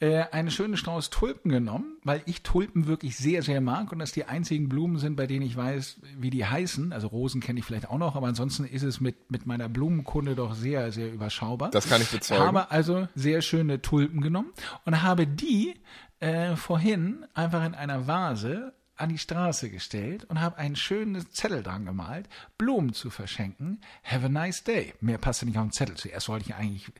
[0.00, 4.10] äh, einen schönen Strauß Tulpen genommen, weil ich Tulpen wirklich sehr, sehr mag und das
[4.10, 6.92] die einzigen Blumen sind, bei denen ich weiß, wie die heißen.
[6.92, 10.34] Also Rosen kenne ich vielleicht auch noch, aber ansonsten ist es mit, mit meiner Blumenkunde
[10.34, 11.70] doch sehr, sehr überschaubar.
[11.70, 12.42] Das kann ich bezeugen.
[12.42, 14.50] Habe also sehr schöne Tulpen genommen
[14.84, 15.76] und habe die
[16.18, 21.62] äh, vorhin einfach in einer Vase an die Straße gestellt und habe einen schönen Zettel
[21.62, 23.80] dran gemalt, Blumen zu verschenken.
[24.04, 24.94] Have a nice day.
[25.00, 25.96] Mehr passte nicht auf den Zettel.
[25.96, 26.90] Zuerst wollte ich eigentlich,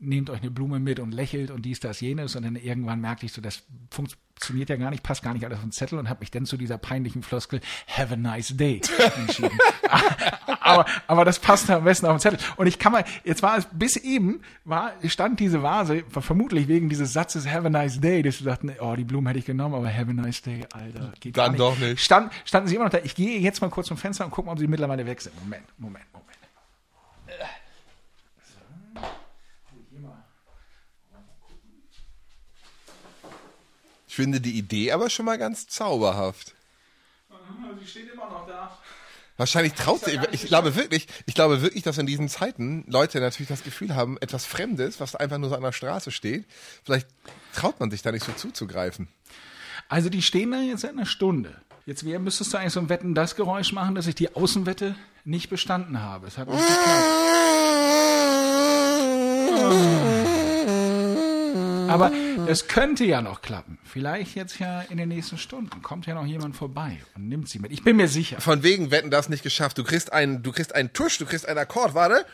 [0.00, 2.34] nehmt euch eine Blume mit und lächelt und dies, das, jenes.
[2.34, 5.58] Und dann irgendwann merkte ich so, das funktioniert ja gar nicht, passt gar nicht alles
[5.58, 8.80] auf den Zettel und habe mich dann zu dieser peinlichen Floskel Have a nice day
[9.16, 9.58] entschieden.
[10.60, 12.38] aber, aber das passt am besten auf den Zettel.
[12.56, 16.88] Und ich kann mal, jetzt war es bis eben, war, stand diese Vase, vermutlich wegen
[16.88, 19.74] dieses Satzes Have a nice day, dass du dachten, oh, die Blumen hätte ich genommen,
[19.74, 21.60] aber Have a nice day, Alter, geht Dann nicht.
[21.60, 22.02] doch nicht.
[22.02, 22.98] Stand, standen sie immer noch da.
[23.04, 25.38] Ich gehe jetzt mal kurz zum Fenster und gucken, ob sie mittlerweile weg sind.
[25.42, 26.39] Moment, Moment, Moment.
[34.10, 36.56] Ich finde die Idee aber schon mal ganz zauberhaft.
[37.78, 38.76] Sie steht immer noch da.
[39.36, 43.46] Wahrscheinlich traut sie, ich glaube wirklich, ich glaube wirklich, dass in diesen Zeiten Leute natürlich
[43.46, 46.44] das Gefühl haben, etwas Fremdes, was einfach nur so an der Straße steht,
[46.82, 47.06] vielleicht
[47.54, 49.06] traut man sich da nicht so zuzugreifen.
[49.88, 51.62] Also die stehen da jetzt seit einer Stunde.
[51.86, 54.96] Jetzt wär, müsstest du eigentlich so ein Wetten das Geräusch machen, dass ich die Außenwette
[55.24, 56.26] nicht bestanden habe.
[56.26, 57.06] Es hat nicht geklappt.
[61.90, 62.12] Aber
[62.46, 63.78] es könnte ja noch klappen.
[63.84, 65.82] Vielleicht jetzt ja in den nächsten Stunden.
[65.82, 67.72] Kommt ja noch jemand vorbei und nimmt sie mit.
[67.72, 68.40] Ich bin mir sicher.
[68.40, 69.78] Von wegen wetten das nicht geschafft.
[69.78, 72.24] Du kriegst einen, du kriegst einen Tusch, du kriegst einen Akkord, warte.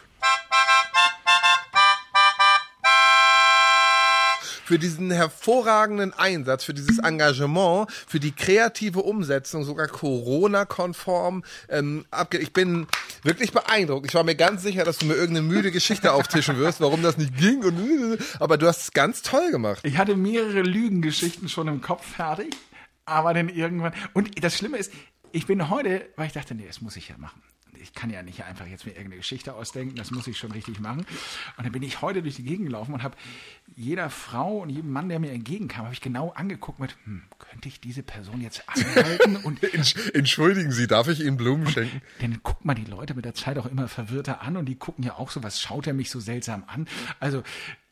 [4.66, 11.44] Für diesen hervorragenden Einsatz, für dieses Engagement, für die kreative Umsetzung, sogar Corona-konform.
[11.68, 12.88] Ähm, abge ich bin
[13.22, 14.06] wirklich beeindruckt.
[14.06, 17.16] Ich war mir ganz sicher, dass du mir irgendeine müde Geschichte auftischen wirst, warum das
[17.16, 17.62] nicht ging.
[17.62, 19.80] Und, aber du hast es ganz toll gemacht.
[19.84, 22.56] Ich hatte mehrere Lügengeschichten schon im Kopf fertig,
[23.04, 23.94] aber dann irgendwann.
[24.14, 24.92] Und das Schlimme ist,
[25.30, 27.40] ich bin heute, weil ich dachte, nee, das muss ich ja machen
[27.86, 30.80] ich kann ja nicht einfach jetzt mir irgendeine Geschichte ausdenken, das muss ich schon richtig
[30.80, 31.06] machen.
[31.56, 33.16] Und dann bin ich heute durch die Gegend gelaufen und habe
[33.76, 37.68] jeder Frau und jedem Mann, der mir entgegenkam, habe ich genau angeguckt mit, hm, könnte
[37.68, 39.36] ich diese Person jetzt anhalten?
[39.44, 39.62] Und
[40.14, 42.02] Entschuldigen Sie, darf ich Ihnen Blumen schenken?
[42.20, 45.04] Dann guckt man die Leute mit der Zeit auch immer verwirrter an und die gucken
[45.04, 46.88] ja auch so, was schaut er mich so seltsam an?
[47.20, 47.42] Also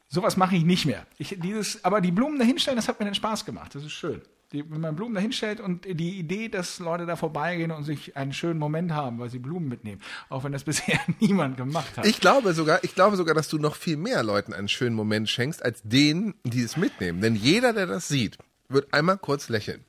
[0.09, 1.07] sowas mache ich nicht mehr.
[1.19, 3.75] Ich, dieses, aber die Blumen dahinstellen, das hat mir den Spaß gemacht.
[3.75, 4.23] Das ist schön
[4.55, 8.33] die, wenn man Blumen dahinstellt und die Idee, dass Leute da vorbeigehen und sich einen
[8.33, 12.07] schönen Moment haben, weil sie Blumen mitnehmen, auch wenn das bisher niemand gemacht hat.
[12.07, 15.29] Ich glaube sogar, ich glaube sogar, dass du noch viel mehr Leuten einen schönen Moment
[15.29, 17.21] schenkst, als denen, die es mitnehmen.
[17.21, 18.39] Denn jeder, der das sieht,
[18.69, 19.85] wird einmal kurz lächeln.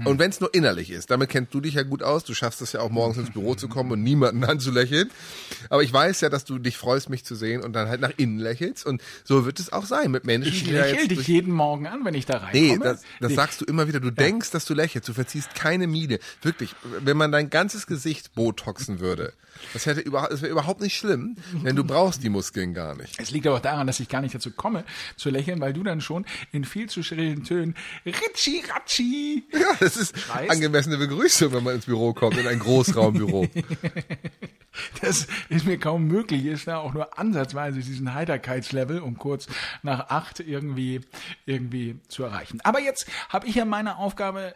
[0.00, 0.06] Hm.
[0.06, 2.24] Und wenn es nur innerlich ist, damit kennst du dich ja gut aus.
[2.24, 5.10] Du schaffst es ja auch morgens ins Büro zu kommen und niemanden anzulächeln.
[5.68, 8.12] Aber ich weiß ja, dass du dich freust, mich zu sehen und dann halt nach
[8.16, 8.86] innen lächelst.
[8.86, 11.10] Und so wird es auch sein mit Menschen, ich jetzt.
[11.10, 12.68] dich jeden Morgen an, wenn ich da reinkomme.
[12.68, 14.00] Nee, das, das sagst du immer wieder.
[14.00, 14.14] Du ja.
[14.14, 15.08] denkst, dass du lächelst.
[15.08, 16.18] Du verziehst keine Miene.
[16.42, 16.74] Wirklich.
[17.00, 19.32] Wenn man dein ganzes Gesicht botoxen würde,
[19.72, 23.18] das hätte überhaupt, das wäre überhaupt nicht schlimm, denn du brauchst die Muskeln gar nicht.
[23.18, 24.84] Es liegt aber auch daran, dass ich gar nicht dazu komme,
[25.16, 27.74] zu lächeln, weil du dann schon in viel zu schrillen Tönen
[28.06, 29.44] Ritschi Ratschi.
[29.52, 30.50] Ja, das ist Schreist.
[30.50, 33.48] angemessene Begrüßung, wenn man ins Büro kommt, in ein Großraumbüro.
[35.02, 39.46] das ist mir kaum möglich, ist da auch nur ansatzweise diesen Heiterkeitslevel um kurz
[39.82, 41.00] nach acht irgendwie,
[41.46, 42.60] irgendwie zu erreichen.
[42.62, 44.54] Aber jetzt habe ich ja meine Aufgabe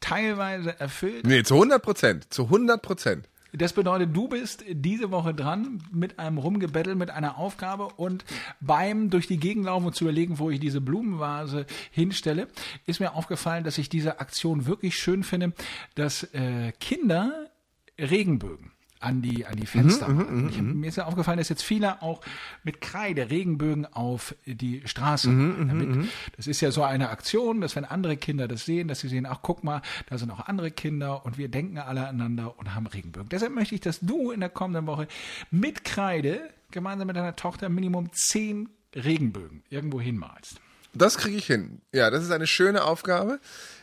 [0.00, 1.26] teilweise erfüllt.
[1.26, 3.28] Nee, zu 100 Prozent, zu 100 Prozent.
[3.52, 8.24] Das bedeutet, du bist diese Woche dran mit einem Rumgebettel, mit einer Aufgabe und
[8.60, 12.48] beim durch die Gegend laufen und zu überlegen, wo ich diese Blumenvase hinstelle,
[12.86, 15.52] ist mir aufgefallen, dass ich diese Aktion wirklich schön finde,
[15.94, 17.50] dass äh, Kinder
[17.98, 20.42] Regenbögen an die, an die Fenster mhm, machen.
[20.42, 20.80] Mhm, ich, mhm.
[20.80, 22.20] mir ist ja aufgefallen, dass jetzt viele auch
[22.64, 25.28] mit Kreide Regenbögen auf die Straße.
[25.28, 29.00] Mhm, damit, das ist ja so eine Aktion, dass wenn andere Kinder das sehen, dass
[29.00, 32.58] sie sehen, ach guck mal, da sind auch andere Kinder und wir denken alle aneinander
[32.58, 33.28] und haben Regenbögen.
[33.28, 35.08] Deshalb möchte ich, dass du in der kommenden Woche
[35.50, 40.60] mit Kreide gemeinsam mit deiner Tochter Minimum zehn Regenbögen irgendwo hinmalst.
[40.94, 41.80] Das kriege ich hin.
[41.92, 43.40] Ja, das ist eine schöne Aufgabe.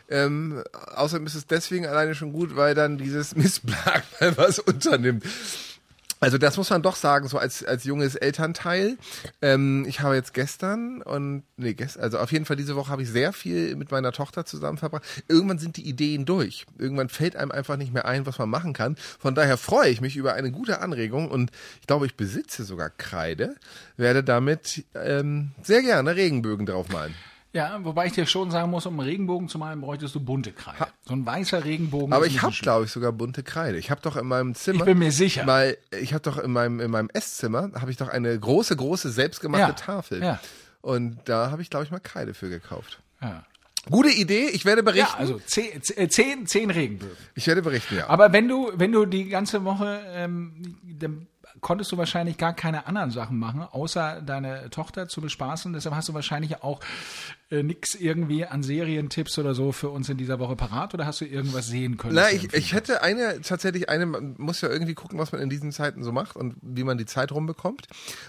[0.09, 0.63] Ähm,
[0.95, 5.23] außerdem ist es deswegen alleine schon gut, weil dann dieses Missblag mal was unternimmt.
[6.21, 8.97] Also das muss man doch sagen, so als, als junges Elternteil.
[9.41, 13.01] Ähm, ich habe jetzt gestern und, nee, gestern, also auf jeden Fall diese Woche habe
[13.01, 15.03] ich sehr viel mit meiner Tochter zusammen verbracht.
[15.29, 16.65] Irgendwann sind die Ideen durch.
[16.77, 18.97] Irgendwann fällt einem einfach nicht mehr ein, was man machen kann.
[19.17, 22.89] Von daher freue ich mich über eine gute Anregung und ich glaube, ich besitze sogar
[22.89, 23.55] Kreide,
[23.95, 27.15] werde damit ähm, sehr gerne Regenbögen draufmalen.
[27.51, 30.51] Ja, wobei ich dir schon sagen muss, um einen Regenbogen zu malen, bräuchtest du bunte
[30.51, 30.81] Kreide.
[30.81, 30.88] Ha.
[31.01, 32.13] So ein weißer Regenbogen.
[32.13, 33.77] Aber ich habe, glaube ich, sogar bunte Kreide.
[33.79, 34.79] Ich habe doch in meinem Zimmer.
[34.79, 35.45] Ich bin mir sicher.
[35.45, 39.09] Mal, ich habe doch in meinem in meinem Esszimmer habe ich doch eine große, große
[39.12, 39.73] selbstgemachte ja.
[39.73, 40.21] Tafel.
[40.21, 40.39] Ja.
[40.81, 42.99] Und da habe ich, glaube ich, mal Kreide für gekauft.
[43.21, 43.43] Ja.
[43.89, 45.13] Gute Idee, ich werde berichten.
[45.13, 47.17] Ja, also zehn, zehn, zehn Regenbögen.
[47.33, 48.07] Ich werde berichten, ja.
[48.07, 50.77] Aber wenn du, wenn du die ganze Woche ähm,
[51.61, 55.73] konntest du wahrscheinlich gar keine anderen Sachen machen, außer deine Tochter zu bespaßen.
[55.73, 56.79] Deshalb hast du wahrscheinlich auch
[57.51, 61.21] äh, nix irgendwie an Serientipps oder so für uns in dieser Woche parat oder hast
[61.21, 62.13] du irgendwas sehen können?
[62.13, 65.49] Na, ich, ich hätte eine, tatsächlich eine, man muss ja irgendwie gucken, was man in
[65.49, 67.87] diesen Zeiten so macht und wie man die Zeit rumbekommt.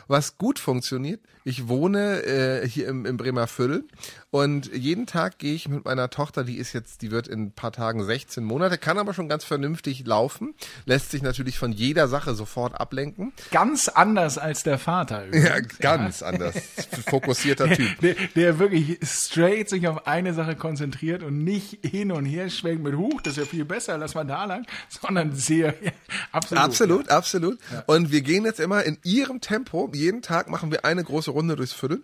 [0.09, 3.85] Was gut funktioniert, ich wohne äh, hier im, im Bremer Viertel
[4.31, 7.53] und jeden Tag gehe ich mit meiner Tochter, die ist jetzt, die wird in ein
[7.53, 10.55] paar Tagen 16 Monate, kann aber schon ganz vernünftig laufen,
[10.87, 13.20] lässt sich natürlich von jeder Sache sofort ablenken.
[13.51, 15.27] Ganz anders als der Vater.
[15.27, 15.49] Übrigens.
[15.49, 16.27] Ja, ganz ja.
[16.29, 16.55] anders.
[17.09, 18.01] Fokussierter Typ.
[18.01, 22.83] Der, der, wirklich straight sich auf eine Sache konzentriert und nicht hin und her schwenkt
[22.83, 25.93] mit Huch, das ist ja viel besser, lass mal da lang, sondern sehr, ja,
[26.33, 26.65] absolut.
[26.65, 27.17] Absolut, ja.
[27.17, 27.59] absolut.
[27.87, 31.57] Und wir gehen jetzt immer in ihrem Tempo, jeden Tag machen wir eine große Runde
[31.57, 32.03] durchs Viertel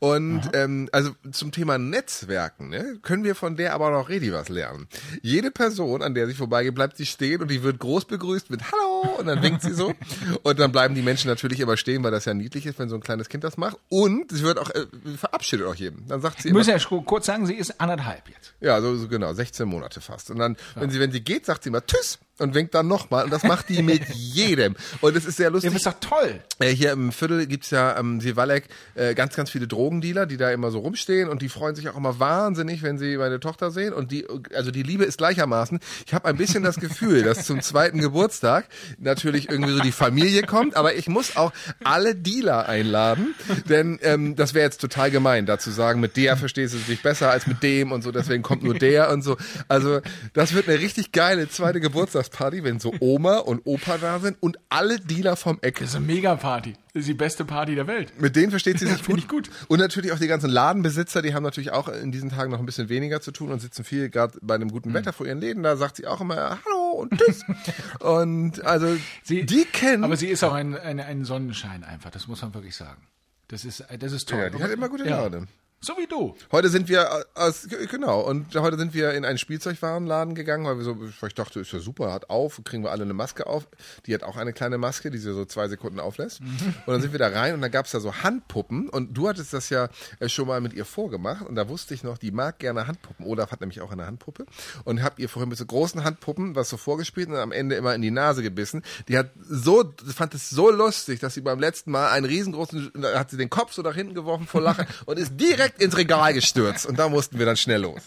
[0.00, 4.48] und ähm, also zum Thema Netzwerken ne, können wir von der aber noch richtig was
[4.48, 4.86] lernen.
[5.22, 8.62] Jede Person, an der sie vorbeigeht, bleibt sie stehen und die wird groß begrüßt mit
[8.70, 9.92] Hallo und dann winkt sie so.
[10.44, 12.94] und dann bleiben die Menschen natürlich immer stehen, weil das ja niedlich ist, wenn so
[12.94, 13.76] ein kleines Kind das macht.
[13.88, 16.06] Und sie wird auch äh, verabschiedet auch jedem.
[16.06, 18.54] Dann sagt sie immer, Müssen ja kurz sagen, sie ist anderthalb jetzt.
[18.60, 20.30] Ja, so, so genau, 16 Monate fast.
[20.30, 20.82] Und dann, ja.
[20.82, 23.24] wenn sie wenn sie geht, sagt sie immer Tschüss und winkt dann nochmal.
[23.24, 24.76] Und das macht die mit jedem.
[25.00, 25.70] Und es ist sehr lustig.
[25.70, 26.40] Ja, das ist doch toll.
[26.58, 30.36] Äh, hier im Viertel gibt's ja am ähm, Sivalek äh, ganz, ganz viele Drogendealer, die
[30.36, 33.70] da immer so rumstehen und die freuen sich auch immer wahnsinnig, wenn sie meine Tochter
[33.70, 33.92] sehen.
[33.92, 35.78] Und die, also die Liebe ist gleichermaßen.
[36.06, 38.66] Ich habe ein bisschen das Gefühl, dass zum zweiten Geburtstag
[38.98, 41.52] natürlich irgendwie so die Familie kommt, aber ich muss auch
[41.84, 43.34] alle Dealer einladen,
[43.68, 47.02] denn ähm, das wäre jetzt total gemein, da zu sagen, mit der verstehst du dich
[47.02, 49.36] besser als mit dem und so, deswegen kommt nur der und so.
[49.68, 50.00] Also
[50.32, 54.36] das wird eine richtig geile zweite Geburtstags Weihnachtsparty, wenn so Oma und Opa da sind
[54.40, 55.78] und alle Dealer vom Eck.
[55.80, 56.74] Das ist eine Mega-Party.
[56.92, 58.12] Das ist die beste Party der Welt.
[58.20, 59.18] Mit denen versteht sie sich gut.
[59.18, 59.50] Ich gut.
[59.68, 62.66] Und natürlich auch die ganzen Ladenbesitzer, die haben natürlich auch in diesen Tagen noch ein
[62.66, 64.94] bisschen weniger zu tun und sitzen viel gerade bei einem guten mhm.
[64.94, 65.62] Wetter vor ihren Läden.
[65.62, 67.44] Da sagt sie auch immer Hallo und Tschüss.
[68.00, 70.04] und also sie, die kennen.
[70.04, 73.02] Aber sie ist auch ein, ein, ein Sonnenschein einfach, das muss man wirklich sagen.
[73.48, 74.40] Das ist, das ist toll.
[74.40, 75.38] Ja, die hat immer gute Laune.
[75.38, 75.44] Ja.
[75.80, 76.34] So wie du.
[76.50, 80.76] Heute sind wir äh, aus, genau, und heute sind wir in einen Spielzeugwarenladen gegangen, weil
[80.76, 83.68] wir so, ich dachte, ist ja super, hat auf, kriegen wir alle eine Maske auf.
[84.06, 86.40] Die hat auch eine kleine Maske, die sie so zwei Sekunden auflässt.
[86.40, 86.48] Mhm.
[86.86, 89.52] Und dann sind wir da rein und dann gab's da so Handpuppen und du hattest
[89.52, 89.88] das ja
[90.20, 93.26] äh, schon mal mit ihr vorgemacht und da wusste ich noch, die mag gerne Handpuppen.
[93.26, 94.46] Olaf hat nämlich auch eine Handpuppe
[94.84, 97.94] und habt ihr vorhin mit so großen Handpuppen was so vorgespielt und am Ende immer
[97.94, 98.82] in die Nase gebissen.
[99.08, 103.30] Die hat so, fand es so lustig, dass sie beim letzten Mal einen riesengroßen, hat
[103.30, 106.32] sie den Kopf so nach hinten geworfen vor Lachen und ist direkt direkt ins Regal
[106.34, 108.02] gestürzt und da mussten wir dann schnell los.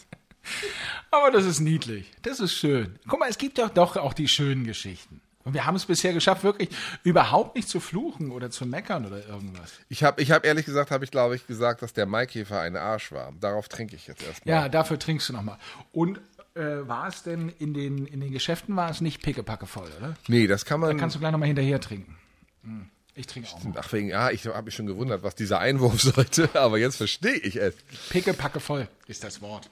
[1.11, 2.11] Aber das ist niedlich.
[2.21, 2.99] Das ist schön.
[3.07, 5.21] Guck mal, es gibt doch doch auch die schönen Geschichten.
[5.43, 6.69] Und wir haben es bisher geschafft, wirklich
[7.03, 9.73] überhaupt nicht zu fluchen oder zu meckern oder irgendwas.
[9.89, 12.75] Ich habe ich hab ehrlich gesagt, habe ich glaube ich gesagt, dass der Maikäfer ein
[12.75, 13.33] Arsch war.
[13.39, 14.55] Darauf trinke ich jetzt erstmal.
[14.55, 15.57] Ja, dafür trinkst du nochmal.
[15.91, 16.21] Und
[16.53, 20.15] äh, war es denn in den, in den Geschäften, war es nicht pickepacke voll, oder?
[20.27, 20.91] Nee, das kann man.
[20.91, 22.17] Da kannst du gleich nochmal hinterher trinken.
[22.63, 22.89] Hm.
[23.15, 23.63] Ich trinke auch.
[23.63, 23.73] Mal.
[23.77, 27.33] Ach, wegen, ja, ich habe mich schon gewundert, was dieser Einwurf sollte, aber jetzt verstehe
[27.35, 27.75] ich es.
[28.09, 29.69] Pickepacke voll ist das Wort.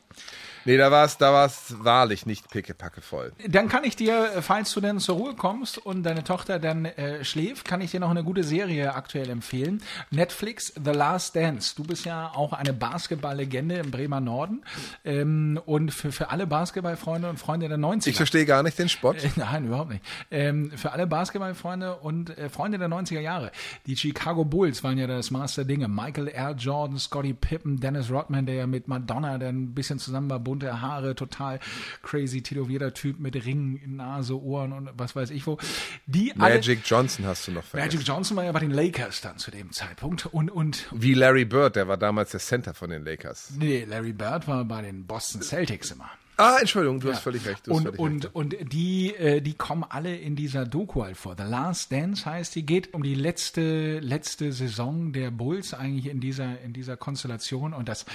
[0.66, 3.32] Nee, da war es da war's wahrlich nicht pickepacke voll.
[3.48, 7.24] Dann kann ich dir, falls du denn zur Ruhe kommst und deine Tochter dann äh,
[7.24, 9.82] schläft, kann ich dir noch eine gute Serie aktuell empfehlen.
[10.12, 11.76] Netflix The Last Dance.
[11.76, 14.64] Du bist ja auch eine Basketballlegende im Bremer Norden.
[15.06, 18.10] Ähm, und für, für alle Basketballfreunde und Freunde der 90er.
[18.10, 19.24] Ich verstehe gar nicht den Spott.
[19.24, 20.04] Äh, nein, überhaupt nicht.
[20.32, 23.52] Ähm, für alle Basketballfreunde und äh, Freunde der 90er Jahre.
[23.86, 25.88] Die Chicago Bulls waren ja das Master Dinge.
[25.88, 26.52] Michael R.
[26.52, 30.82] Jordan, Scotty Pippen, Dennis Rodman, der ja mit Madonna dann ein bisschen zusammen war, bunte
[30.82, 31.60] Haare, total
[32.04, 35.58] crazy tätowierter Typ mit Ringen, Nase, Ohren und was weiß ich wo.
[36.06, 37.98] Die Magic alle, Johnson hast du noch vergessen.
[37.98, 41.46] Magic Johnson war ja bei den Lakers dann zu dem Zeitpunkt und und wie Larry
[41.46, 43.52] Bird, der war damals der Center von den Lakers.
[43.58, 46.10] Nee, Larry Bird war bei den Boston Celtics immer.
[46.38, 47.16] Ah, Entschuldigung, du ja.
[47.16, 47.68] hast völlig recht.
[47.68, 48.36] und völlig und, recht.
[48.36, 51.36] und die, äh, die kommen alle in dieser Doku halt vor.
[51.38, 56.22] The Last Dance heißt, die geht um die letzte, letzte Saison der Bulls eigentlich in
[56.22, 58.06] dieser, in dieser Konstellation und das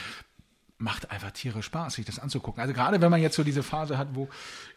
[0.84, 2.60] macht einfach Tiere Spaß, sich das anzugucken.
[2.60, 4.28] Also gerade wenn man jetzt so diese Phase hat, wo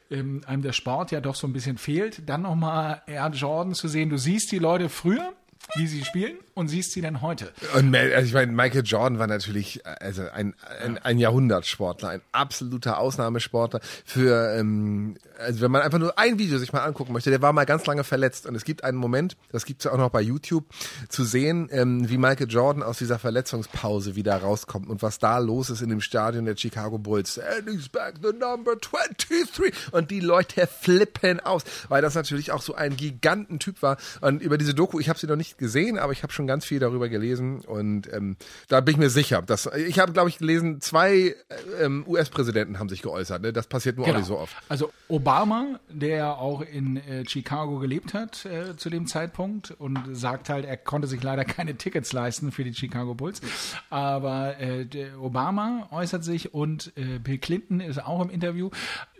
[0.09, 3.89] ähm, einem der Sport ja doch so ein bisschen fehlt, dann nochmal Air Jordan zu
[3.89, 4.09] sehen.
[4.09, 5.33] Du siehst die Leute früher,
[5.75, 7.51] wie sie spielen und siehst sie denn heute?
[7.75, 12.97] Und also ich meine, Michael Jordan war natürlich also ein, ein, ein Jahrhundertsportler, ein absoluter
[12.97, 13.79] Ausnahmesportler.
[14.05, 17.53] Für ähm, also wenn man einfach nur ein Video sich mal angucken möchte, der war
[17.53, 20.21] mal ganz lange verletzt und es gibt einen Moment, das gibt's ja auch noch bei
[20.21, 20.65] YouTube,
[21.09, 25.69] zu sehen, ähm, wie Michael Jordan aus dieser Verletzungspause wieder rauskommt und was da los
[25.69, 27.39] ist in dem Stadion der Chicago Bulls.
[27.39, 29.73] And he's back, the number 23.
[29.91, 33.97] Und die Leute flippen aus, weil das natürlich auch so ein Gigantentyp war.
[34.21, 36.65] Und über diese Doku, ich habe sie noch nicht gesehen, aber ich habe schon ganz
[36.65, 39.41] viel darüber gelesen und ähm, da bin ich mir sicher.
[39.41, 41.35] Dass, ich habe, glaube ich, gelesen, zwei äh,
[41.81, 43.41] ähm, US-Präsidenten haben sich geäußert.
[43.41, 43.53] Ne?
[43.53, 44.17] Das passiert nur genau.
[44.17, 44.55] auch nicht so oft.
[44.69, 50.49] Also Obama der auch in äh, Chicago gelebt hat äh, zu dem Zeitpunkt und sagt
[50.49, 53.41] halt, er konnte sich leider keine Tickets leisten für die Chicago Bulls.
[53.89, 54.87] Aber äh,
[55.19, 58.69] Obama äußert sich und äh, Bill Clinton ist auch im Interview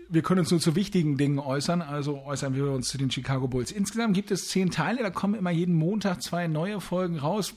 [0.10, 3.48] wir können uns nur zu wichtigen Dingen äußern, also äußern wir uns zu den Chicago
[3.48, 3.72] Bulls.
[3.72, 7.54] Insgesamt gibt es zehn Teile, da kommen immer jeden Montag zwei neue Folgen raus.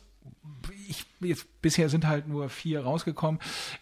[0.88, 3.40] Ich, jetzt, bisher sind halt nur vier rausgekommen.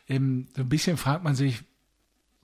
[0.09, 1.62] Ähm, so ein bisschen fragt man sich,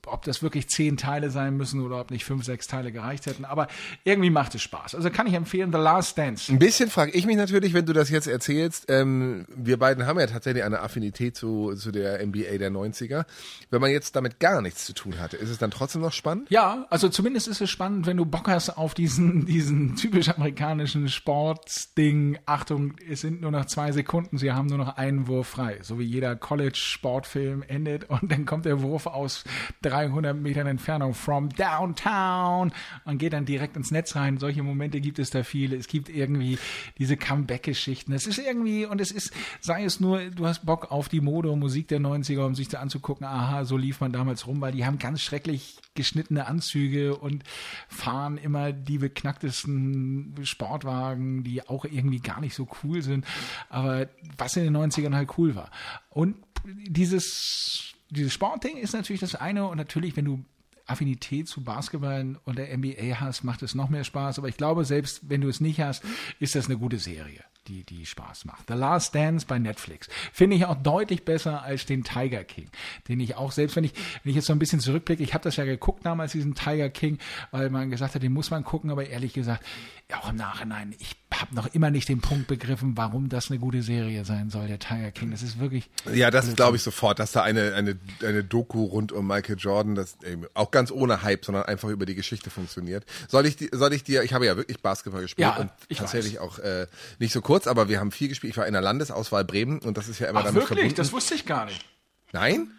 [0.07, 3.45] ob das wirklich zehn Teile sein müssen oder ob nicht fünf, sechs Teile gereicht hätten.
[3.45, 3.67] Aber
[4.03, 4.95] irgendwie macht es Spaß.
[4.95, 6.51] Also kann ich empfehlen, The Last Dance.
[6.51, 8.85] Ein bisschen frage ich mich natürlich, wenn du das jetzt erzählst.
[8.89, 13.25] Ähm, wir beiden haben ja tatsächlich eine Affinität zu, zu der NBA der 90er.
[13.69, 16.49] Wenn man jetzt damit gar nichts zu tun hatte, ist es dann trotzdem noch spannend?
[16.49, 21.09] Ja, also zumindest ist es spannend, wenn du Bock hast auf diesen, diesen typisch amerikanischen
[21.09, 22.37] Sportding.
[22.45, 25.79] Achtung, es sind nur noch zwei Sekunden, sie haben nur noch einen Wurf frei.
[25.81, 29.43] So wie jeder College-Sportfilm endet und dann kommt der Wurf aus
[29.81, 32.73] drei 300 Metern Entfernung from downtown
[33.05, 34.37] und geht dann direkt ins Netz rein.
[34.37, 35.77] Solche Momente gibt es da viele.
[35.77, 36.59] Es gibt irgendwie
[36.97, 38.11] diese Comeback-Geschichten.
[38.11, 39.31] Es ist irgendwie, und es ist,
[39.61, 42.67] sei es nur, du hast Bock auf die Mode und Musik der 90er, um sich
[42.67, 47.15] da anzugucken, aha, so lief man damals rum, weil die haben ganz schrecklich geschnittene Anzüge
[47.15, 47.43] und
[47.87, 53.25] fahren immer die beknacktesten Sportwagen, die auch irgendwie gar nicht so cool sind.
[53.69, 55.71] Aber was in den 90ern halt cool war.
[56.09, 60.45] Und dieses dieses Sportding ist natürlich das eine und natürlich, wenn du
[60.87, 64.37] Affinität zu Basketball und der NBA hast, macht es noch mehr Spaß.
[64.37, 66.03] Aber ich glaube, selbst wenn du es nicht hast,
[66.39, 68.67] ist das eine gute Serie, die, die Spaß macht.
[68.67, 72.69] The Last Dance bei Netflix finde ich auch deutlich besser als den Tiger King,
[73.07, 75.43] den ich auch, selbst wenn ich, wenn ich jetzt so ein bisschen zurückblicke, ich habe
[75.43, 77.17] das ja geguckt damals, diesen Tiger King,
[77.49, 79.65] weil man gesagt hat, den muss man gucken, aber ehrlich gesagt,
[80.13, 83.81] auch im Nachhinein, ich habe noch immer nicht den Punkt begriffen, warum das eine gute
[83.81, 85.31] Serie sein soll, der Tiger King.
[85.31, 85.89] Das ist wirklich.
[86.13, 89.95] Ja, das glaube ich sofort, dass da eine, eine, eine Doku rund um Michael Jordan,
[89.95, 93.05] das eben auch ganz ohne Hype, sondern einfach über die Geschichte funktioniert.
[93.27, 96.41] Soll ich, soll ich dir, ich habe ja wirklich Basketball gespielt ja, und tatsächlich weiß.
[96.41, 96.87] auch äh,
[97.19, 98.51] nicht so kurz, aber wir haben viel gespielt.
[98.51, 100.77] Ich war in der Landesauswahl Bremen und das ist ja immer Ach, damit wirklich?
[100.79, 100.95] verbunden.
[100.95, 101.85] Das wusste ich gar nicht.
[102.31, 102.71] Nein?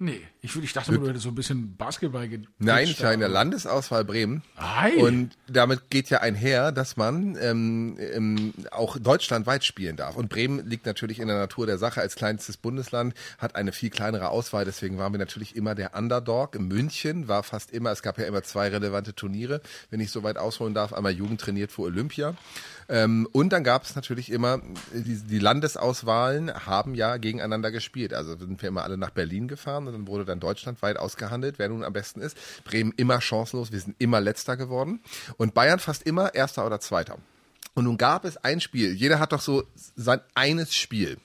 [0.00, 2.28] Nee, ich, ich dachte, du hättest so ein bisschen Basketball
[2.58, 4.42] Nein, ich war in der Landesauswahl Bremen.
[4.56, 4.96] Ei.
[4.96, 10.16] Und damit geht ja einher, dass man ähm, ähm, auch deutschlandweit spielen darf.
[10.16, 13.90] Und Bremen liegt natürlich in der Natur der Sache als kleinstes Bundesland, hat eine viel
[13.90, 14.64] kleinere Auswahl.
[14.64, 16.56] Deswegen waren wir natürlich immer der Underdog.
[16.56, 20.24] In München war fast immer, es gab ja immer zwei relevante Turniere, wenn ich so
[20.24, 20.92] weit ausholen darf.
[20.92, 22.34] Einmal Jugend trainiert für Olympia.
[22.88, 24.60] Ähm, und dann gab es natürlich immer,
[24.92, 28.14] die, die Landesauswahlen haben ja gegeneinander gespielt.
[28.14, 31.68] Also sind wir immer alle nach Berlin gefahren und dann wurde dann deutschlandweit ausgehandelt, wer
[31.68, 32.36] nun am besten ist.
[32.64, 35.00] Bremen immer chancenlos, wir sind immer letzter geworden.
[35.36, 37.18] Und Bayern fast immer erster oder zweiter.
[37.74, 38.92] Und nun gab es ein Spiel.
[38.92, 39.64] Jeder hat doch so
[39.96, 41.18] sein eines Spiel.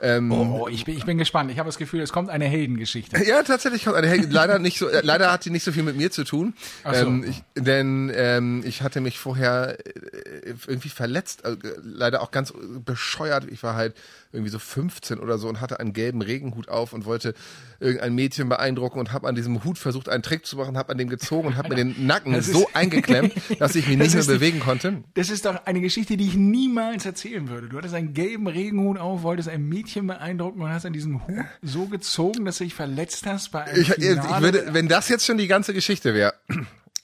[0.00, 1.50] Ähm, oh, oh, ich bin, ich bin gespannt.
[1.50, 3.16] Ich habe das Gefühl, es kommt eine Heldengeschichte.
[3.26, 4.30] Ja, tatsächlich kommt eine Helden.
[4.30, 6.54] leider nicht so, äh, leider hat die nicht so viel mit mir zu tun.
[6.84, 7.06] Ach so.
[7.06, 12.52] Ähm, ich, denn ähm, ich hatte mich vorher äh, irgendwie verletzt, also, leider auch ganz
[12.84, 13.46] bescheuert.
[13.50, 13.96] Ich war halt
[14.36, 17.34] irgendwie so 15 oder so und hatte einen gelben Regenhut auf und wollte
[17.80, 20.98] irgendein Mädchen beeindrucken und habe an diesem Hut versucht, einen Trick zu machen, habe an
[20.98, 24.60] dem gezogen und habe mir den Nacken so eingeklemmt, dass ich mich nicht mehr bewegen
[24.60, 25.02] konnte.
[25.14, 27.68] Das ist doch eine Geschichte, die ich niemals erzählen würde.
[27.68, 31.44] Du hattest einen gelben Regenhut auf, wolltest ein Mädchen beeindrucken und hast an diesem Hut
[31.62, 35.26] so gezogen, dass du dich verletzt hast bei einem ich, ich würde, wenn das jetzt
[35.26, 36.34] schon die ganze Geschichte wäre.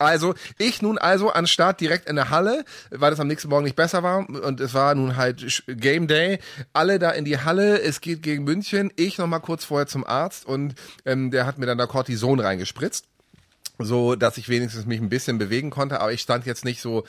[0.03, 3.65] Also, ich nun also an Start direkt in der Halle, weil das am nächsten Morgen
[3.65, 6.39] nicht besser war und es war nun halt Game Day.
[6.73, 8.93] Alle da in die Halle, es geht gegen München.
[8.97, 12.41] Ich noch mal kurz vorher zum Arzt und ähm, der hat mir dann da Cortison
[12.41, 13.12] reingespritzt
[13.79, 17.05] so dass ich wenigstens mich ein bisschen bewegen konnte, aber ich stand jetzt nicht so,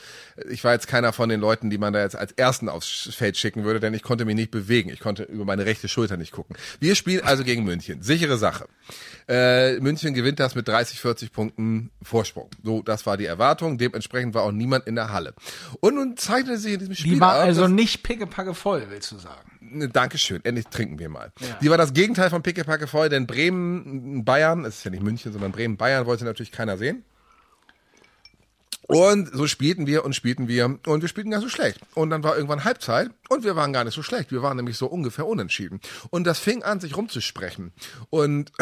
[0.50, 3.36] ich war jetzt keiner von den Leuten, die man da jetzt als ersten aufs Feld
[3.36, 6.32] schicken würde, denn ich konnte mich nicht bewegen, ich konnte über meine rechte Schulter nicht
[6.32, 6.56] gucken.
[6.80, 8.66] Wir spielen also gegen München, sichere Sache.
[9.28, 12.50] Äh, München gewinnt das mit 30, 40 Punkten Vorsprung.
[12.62, 15.34] So, das war die Erwartung, dementsprechend war auch niemand in der Halle.
[15.80, 19.12] Und nun zeichnete sich in diesem Spiel Die war ab, also nicht pickepacke voll, willst
[19.12, 19.53] du sagen?
[19.74, 21.32] Ne, Dankeschön, endlich trinken wir mal.
[21.40, 21.58] Ja.
[21.60, 25.32] Die war das Gegenteil von Pickepacke voll, denn Bremen, Bayern, es ist ja nicht München,
[25.32, 27.04] sondern Bremen, Bayern wollte natürlich keiner sehen.
[28.86, 31.80] Und so spielten wir und spielten wir und wir spielten gar so schlecht.
[31.94, 34.30] Und dann war irgendwann Halbzeit und wir waren gar nicht so schlecht.
[34.30, 35.80] Wir waren nämlich so ungefähr unentschieden.
[36.10, 37.72] Und das fing an, sich rumzusprechen.
[38.10, 38.52] Und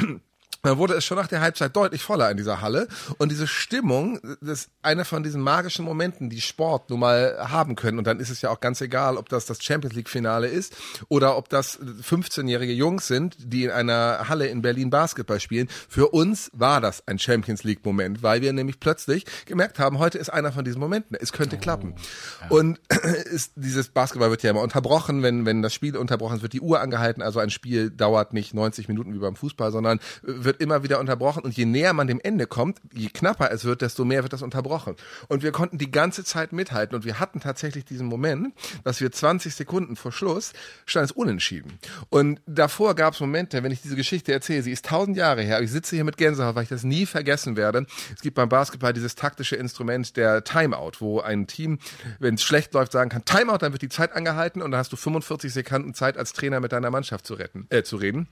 [0.63, 2.87] dann wurde es schon nach der Halbzeit deutlich voller in dieser Halle.
[3.19, 7.75] Und diese Stimmung, das ist einer von diesen magischen Momenten, die Sport nun mal haben
[7.75, 7.99] können.
[7.99, 10.77] Und dann ist es ja auch ganz egal, ob das das Champions League Finale ist
[11.09, 15.69] oder ob das 15-jährige Jungs sind, die in einer Halle in Berlin Basketball spielen.
[15.89, 20.19] Für uns war das ein Champions League Moment, weil wir nämlich plötzlich gemerkt haben, heute
[20.19, 21.17] ist einer von diesen Momenten.
[21.21, 21.97] Es könnte oh, klappen.
[22.41, 22.49] Ja.
[22.51, 22.81] Und
[23.33, 26.61] ist, dieses Basketball wird ja immer unterbrochen, wenn, wenn das Spiel unterbrochen ist, wird die
[26.61, 27.21] Uhr angehalten.
[27.21, 31.01] Also ein Spiel dauert nicht 90 Minuten wie beim Fußball, sondern wird wird immer wieder
[31.01, 34.35] unterbrochen und je näher man dem Ende kommt, je knapper es wird, desto mehr wird
[34.35, 34.97] das unterbrochen.
[35.29, 38.53] Und wir konnten die ganze Zeit mithalten und wir hatten tatsächlich diesen Moment,
[38.85, 40.53] dass wir 20 Sekunden vor Schluss
[40.85, 41.79] stand es unentschieden.
[42.11, 45.57] Und davor gab es Momente, wenn ich diese Geschichte erzähle, sie ist tausend Jahre her,
[45.57, 47.87] aber ich sitze hier mit Gänsehaut, weil ich das nie vergessen werde.
[48.15, 51.79] Es gibt beim Basketball dieses taktische Instrument der Timeout, wo ein Team,
[52.19, 54.93] wenn es schlecht läuft, sagen kann, Timeout, dann wird die Zeit angehalten und dann hast
[54.93, 58.29] du 45 Sekunden Zeit als Trainer mit deiner Mannschaft zu retten, äh, zu reden.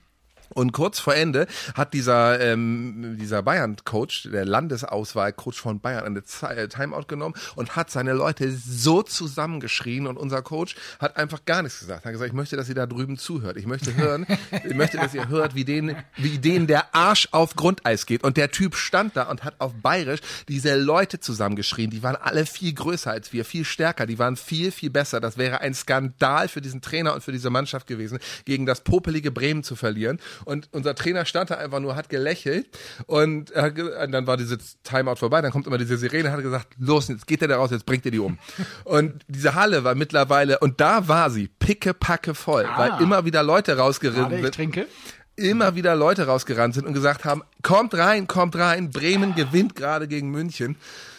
[0.53, 6.21] Und kurz vor Ende hat dieser, ähm, dieser Bayern-Coach, der Landesauswahl-Coach von Bayern, eine
[6.55, 11.61] äh, Timeout genommen und hat seine Leute so zusammengeschrien und unser Coach hat einfach gar
[11.61, 12.03] nichts gesagt.
[12.03, 13.57] Er hat gesagt, ich möchte, dass ihr da drüben zuhört.
[13.57, 14.25] Ich möchte hören,
[14.63, 18.23] ich möchte, dass ihr hört, wie denen, wie denen der Arsch auf Grundeis geht.
[18.23, 21.89] Und der Typ stand da und hat auf Bayerisch diese Leute zusammengeschrien.
[21.89, 24.05] Die waren alle viel größer als wir, viel stärker.
[24.05, 25.19] Die waren viel, viel besser.
[25.19, 29.31] Das wäre ein Skandal für diesen Trainer und für diese Mannschaft gewesen, gegen das popelige
[29.31, 30.19] Bremen zu verlieren.
[30.45, 32.67] Und unser Trainer stand da einfach nur, hat gelächelt
[33.05, 33.71] und, äh,
[34.09, 35.41] dann war diese Timeout vorbei.
[35.41, 38.05] Dann kommt immer diese Sirene, hat gesagt, los, jetzt geht der da raus, jetzt bringt
[38.05, 38.37] ihr die um.
[38.83, 42.77] und diese Halle war mittlerweile, und da war sie pickepacke voll, ah.
[42.77, 44.55] weil immer wieder Leute rausgerissen sind.
[44.55, 44.87] trinke
[45.37, 50.07] immer wieder Leute rausgerannt sind und gesagt haben, kommt rein, kommt rein, Bremen gewinnt gerade
[50.07, 50.75] gegen München.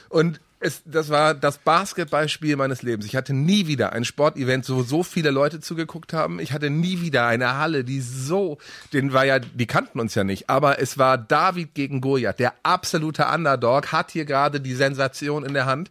[0.08, 3.06] Und es, das war das Basketballspiel meines Lebens.
[3.06, 6.38] Ich hatte nie wieder ein Sportevent, wo so viele Leute zugeguckt haben.
[6.38, 8.58] Ich hatte nie wieder eine Halle, die so,
[8.92, 12.54] den war ja, die kannten uns ja nicht, aber es war David gegen Goliath, der
[12.62, 15.90] absolute Underdog, hat hier gerade die Sensation in der Hand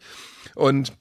[0.55, 0.93] und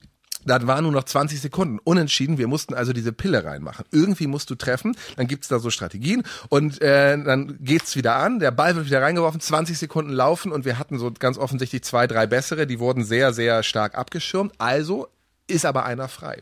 [0.45, 1.79] dann waren nur noch 20 Sekunden.
[1.83, 2.37] Unentschieden.
[2.37, 3.85] Wir mussten also diese Pille reinmachen.
[3.91, 4.95] Irgendwie musst du treffen.
[5.17, 6.23] Dann gibt's da so Strategien.
[6.49, 8.39] Und äh, dann geht's wieder an.
[8.39, 9.41] Der Ball wird wieder reingeworfen.
[9.41, 10.51] 20 Sekunden laufen.
[10.51, 12.67] Und wir hatten so ganz offensichtlich zwei, drei bessere.
[12.67, 14.53] Die wurden sehr, sehr stark abgeschirmt.
[14.57, 15.07] Also
[15.47, 16.41] ist aber einer frei.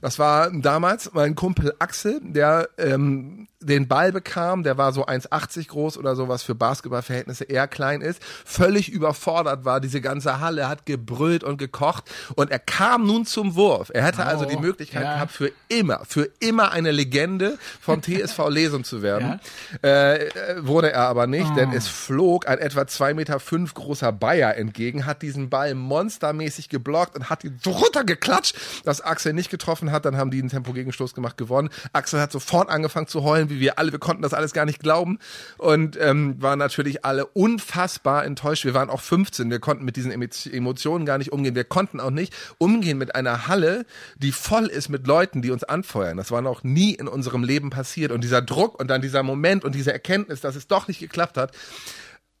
[0.00, 5.68] Das war damals mein Kumpel Axel, der ähm, den Ball bekam, der war so 1,80
[5.68, 10.86] groß oder sowas für Basketballverhältnisse eher klein ist, völlig überfordert war, diese ganze Halle hat
[10.86, 12.04] gebrüllt und gekocht
[12.36, 13.90] und er kam nun zum Wurf.
[13.92, 15.14] Er hätte oh, also die Möglichkeit ja.
[15.14, 19.40] gehabt, für immer, für immer eine Legende vom TSV Lesum zu werden.
[19.82, 19.88] Ja.
[19.88, 20.30] Äh,
[20.60, 21.54] wurde er aber nicht, oh.
[21.54, 26.68] denn es flog ein etwa zwei Meter fünf großer Bayer entgegen, hat diesen Ball monstermäßig
[26.68, 30.04] geblockt und hat ihn so runtergeklatscht, dass Axel nicht getroffen hat.
[30.04, 31.70] Dann haben die einen Tempo-Gegenstoß gemacht, gewonnen.
[31.92, 33.92] Axel hat sofort angefangen zu heulen, wie wir alle.
[33.92, 35.18] Wir konnten das alles gar nicht glauben
[35.56, 38.64] und ähm, waren natürlich alle unfassbar enttäuscht.
[38.64, 39.50] Wir waren auch 15.
[39.50, 41.54] Wir konnten mit diesen Emotionen gar nicht umgehen.
[41.54, 43.86] Wir konnten auch nicht umgehen mit einer Halle,
[44.16, 46.16] die voll ist mit Leuten, die uns anfeuern.
[46.16, 48.12] Das war noch nie in unserem Leben passiert.
[48.12, 51.36] Und dieser Druck und dann dieser Moment und diese Erkenntnis, dass es doch nicht geklappt
[51.36, 51.52] hat,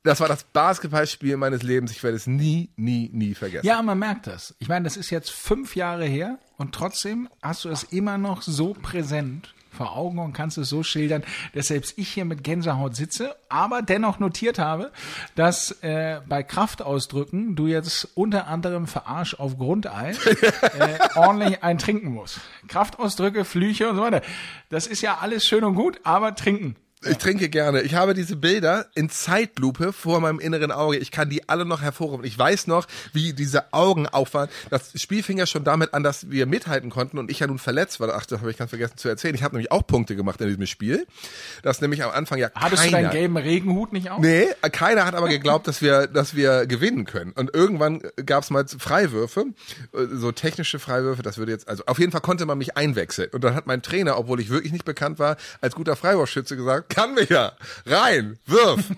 [0.04, 1.90] das war das Basketballspiel meines Lebens.
[1.90, 3.66] Ich werde es nie, nie, nie vergessen.
[3.66, 4.54] Ja, man merkt das.
[4.58, 8.42] Ich meine, das ist jetzt fünf Jahre her und trotzdem hast du es immer noch
[8.42, 11.22] so präsent vor Augen und kannst es so schildern,
[11.54, 14.90] dass selbst ich hier mit Gänsehaut sitze, aber dennoch notiert habe,
[15.36, 20.10] dass äh, bei Kraftausdrücken du jetzt unter anderem Verarsch auf Grundei
[20.62, 22.40] äh, ordentlich ein trinken musst.
[22.66, 24.22] Kraftausdrücke, Flüche und so weiter.
[24.68, 26.76] Das ist ja alles schön und gut, aber trinken.
[27.04, 27.82] Ich trinke gerne.
[27.82, 30.96] Ich habe diese Bilder in Zeitlupe vor meinem inneren Auge.
[30.96, 32.24] Ich kann die alle noch hervorrufen.
[32.24, 34.48] Ich weiß noch, wie diese Augen auffahren.
[34.70, 37.58] Das Spiel fing ja schon damit an, dass wir mithalten konnten und ich ja nun
[37.58, 38.08] verletzt war.
[38.14, 39.34] Ach, das habe ich ganz vergessen zu erzählen.
[39.34, 41.06] Ich habe nämlich auch Punkte gemacht in diesem Spiel.
[41.62, 44.20] Das nämlich am Anfang ja Hattest keiner, du deinen gelben Regenhut nicht auf?
[44.20, 47.32] Nee, keiner hat aber geglaubt, dass wir, dass wir gewinnen können.
[47.32, 49.46] Und irgendwann gab es mal Freiwürfe,
[49.92, 51.22] so technische Freiwürfe.
[51.22, 53.30] Das würde jetzt, also auf jeden Fall konnte man mich einwechseln.
[53.32, 56.87] Und dann hat mein Trainer, obwohl ich wirklich nicht bekannt war, als guter Freiwurfschütze gesagt,
[56.88, 57.52] kann mich ja.
[57.86, 58.90] Rein, wirf.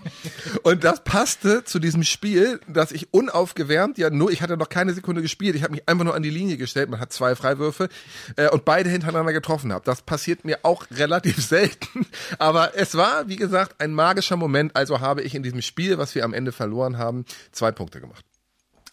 [0.63, 4.93] und das passte zu diesem Spiel, dass ich unaufgewärmt, ja nur, ich hatte noch keine
[4.93, 7.89] Sekunde gespielt, ich habe mich einfach nur an die Linie gestellt, man hat zwei Freiwürfe
[8.35, 9.85] äh, und beide hintereinander getroffen habe.
[9.85, 12.05] Das passiert mir auch relativ selten,
[12.39, 16.15] aber es war, wie gesagt, ein magischer Moment, also habe ich in diesem Spiel, was
[16.15, 18.25] wir am Ende verloren haben, zwei Punkte gemacht.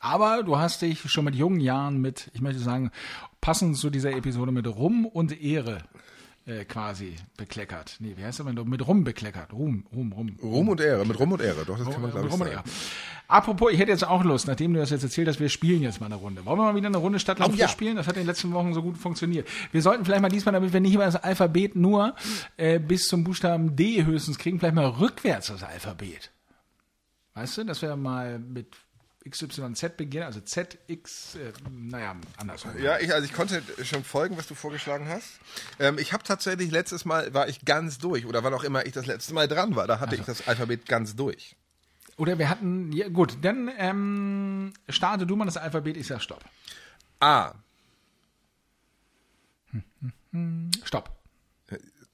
[0.01, 2.93] Aber du hast dich schon mit jungen Jahren mit, ich möchte sagen,
[3.41, 5.79] passend zu dieser Episode mit Rum und Ehre
[6.49, 7.97] äh, quasi bekleckert.
[8.01, 8.47] Nee, wie heißt das?
[8.47, 9.53] Mit Rum bekleckert.
[9.53, 10.37] Ruhm, Ruhm, Ruhm.
[10.43, 11.65] Ruhm und Ehre, mit Rum und Ehre.
[11.67, 12.51] Doch, das kann man glaube ich sagen.
[12.51, 12.65] Ehre.
[13.29, 16.01] Apropos, ich hätte jetzt auch Lust, nachdem du das jetzt erzählt hast, wir spielen jetzt
[16.01, 16.47] mal eine Runde.
[16.47, 17.69] Wollen wir mal wieder eine Runde Stadtland oh, ja.
[17.69, 17.97] spielen?
[17.97, 19.47] Das hat in den letzten Wochen so gut funktioniert.
[19.71, 22.15] Wir sollten vielleicht mal diesmal, damit wir nicht immer das Alphabet nur
[22.57, 26.31] äh, bis zum Buchstaben D höchstens kriegen, vielleicht mal rückwärts das Alphabet.
[27.35, 28.75] Weißt du, dass wir mal mit
[29.29, 32.73] XYZ beginnen, also ZX, äh, naja, andersrum.
[32.79, 35.41] Ja, ich, also ich konnte schon folgen, was du vorgeschlagen hast.
[35.79, 38.93] Ähm, ich habe tatsächlich letztes Mal, war ich ganz durch, oder wann auch immer ich
[38.93, 40.21] das letzte Mal dran war, da hatte also.
[40.21, 41.57] ich das Alphabet ganz durch.
[42.17, 46.45] Oder wir hatten, ja, gut, dann ähm, starte du mal das Alphabet, ich sag Stopp.
[47.21, 47.53] A.
[50.85, 51.19] Stopp.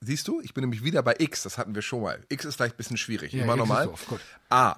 [0.01, 0.43] Siehst du?
[0.43, 2.23] Ich bin nämlich wieder bei X, das hatten wir schon mal.
[2.29, 3.33] X ist vielleicht ein bisschen schwierig.
[3.33, 3.91] Ja, Immer normal.
[4.51, 4.77] A,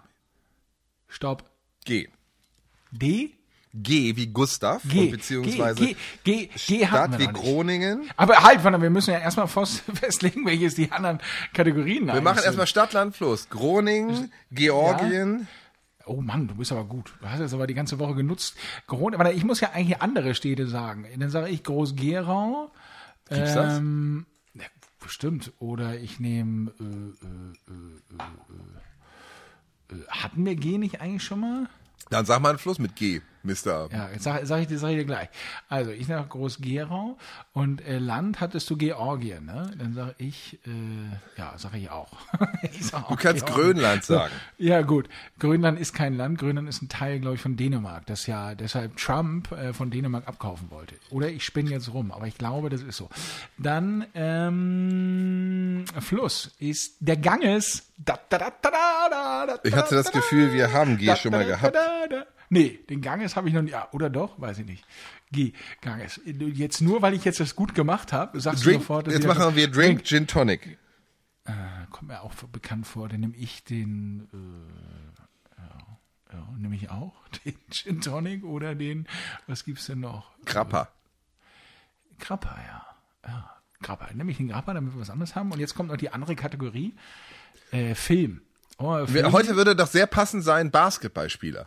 [1.09, 1.51] Stopp.
[1.85, 2.09] G.
[2.91, 3.33] D?
[3.79, 5.01] G wie Gustav, G.
[5.01, 7.27] und beziehungsweise G, G, G, G Stadt wie.
[7.27, 8.09] Groningen.
[8.17, 11.19] Aber halt, warte, wir müssen ja erstmal fest- festlegen, welches die anderen
[11.53, 13.51] Kategorien Wir machen erstmal Stadt, Land, Fluss.
[13.51, 15.47] Groningen, Georgien.
[16.07, 17.13] Oh Mann, du bist aber gut.
[17.21, 18.57] Du hast jetzt aber die ganze Woche genutzt.
[18.87, 21.05] Warte, ich muss ja eigentlich andere Städte sagen.
[21.19, 22.71] Dann sage ich Groß-Gerau.
[23.29, 23.79] Gibt's das?
[23.79, 24.25] Ähm,
[24.55, 24.65] ja,
[25.01, 25.53] bestimmt.
[25.59, 26.71] Oder ich nehme.
[26.81, 26.87] Äh, äh,
[28.23, 28.23] äh,
[29.93, 31.69] äh, äh, hatten wir G nicht eigentlich schon mal?
[32.11, 33.89] Dann sag mal einen Fluss mit G, Mister.
[33.93, 35.29] Ja, jetzt sag, sag ich dir, sag ich dir gleich.
[35.69, 37.17] Also ich sage Groß-Gerau
[37.53, 39.71] und äh, Land hattest du Georgien, ne?
[39.79, 42.13] Dann sage ich, äh, ja, sage ich auch.
[42.63, 43.73] ich sag auch Du kannst Georgien.
[43.73, 44.35] Grönland sagen.
[44.59, 45.09] Ja, gut.
[45.39, 46.39] Grönland ist kein Land.
[46.39, 50.27] Grönland ist ein Teil, glaube ich, von Dänemark, das ja deshalb Trump äh, von Dänemark
[50.29, 50.97] abkaufen wollte.
[51.11, 53.09] Oder ich spinne jetzt rum, aber ich glaube, das ist so.
[53.59, 57.85] Dann ähm, Fluss ist der Ganges.
[57.99, 61.77] Da, da, da, Ich hatte das da, da, Gefühl, wir haben G schon mal gehabt.
[62.49, 63.73] Nee, den Ganges habe ich noch nicht.
[63.73, 64.41] Ja, oder doch?
[64.41, 64.85] Weiß ich nicht.
[65.33, 66.21] G, Ganges.
[66.25, 69.27] Jetzt nur, weil ich jetzt das gut gemacht habe, sagst du Drink, sofort, dass jetzt
[69.27, 70.79] machen wir Drink Gin Tonic.
[71.45, 71.53] äh,
[71.91, 77.15] kommt mir auch bekannt vor, dann nehme ich den, äh, ja, ja, nehme ich auch
[77.45, 79.07] den Gin Tonic oder den,
[79.47, 80.33] was gibt's denn noch?
[80.45, 80.89] Grappa.
[82.19, 82.87] Grappa, ja.
[83.27, 83.53] ja.
[83.83, 84.09] Grappa.
[84.15, 85.53] Nehme ich den Grappa, damit wir was anderes haben.
[85.53, 86.95] Und jetzt kommt noch die andere Kategorie,
[87.73, 88.41] äh, Film.
[88.79, 89.33] Oh, Film.
[89.33, 91.67] Heute würde doch sehr passend sein Basketballspieler.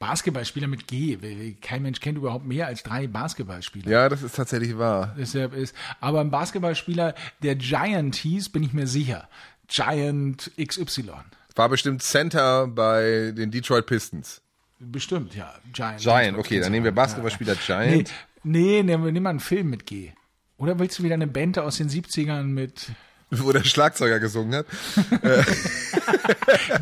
[0.00, 1.18] Basketballspieler mit G.
[1.60, 3.88] Kein Mensch kennt überhaupt mehr als drei Basketballspieler.
[3.90, 5.14] Ja, das ist tatsächlich wahr.
[5.16, 9.28] Deshalb ist, aber ein Basketballspieler, der Giant hieß, bin ich mir sicher.
[9.68, 11.10] Giant XY.
[11.54, 14.40] War bestimmt Center bei den Detroit Pistons.
[14.78, 15.54] Bestimmt, ja.
[15.72, 16.00] Giant.
[16.00, 18.10] Giant, okay, dann nehmen wir Basketballspieler Nee, Giant.
[18.42, 20.12] nee, nehmen wir nimm mal einen Film mit G.
[20.56, 22.90] Oder willst du wieder eine Band aus den 70ern mit.
[23.38, 24.66] Wo der Schlagzeuger gesungen hat.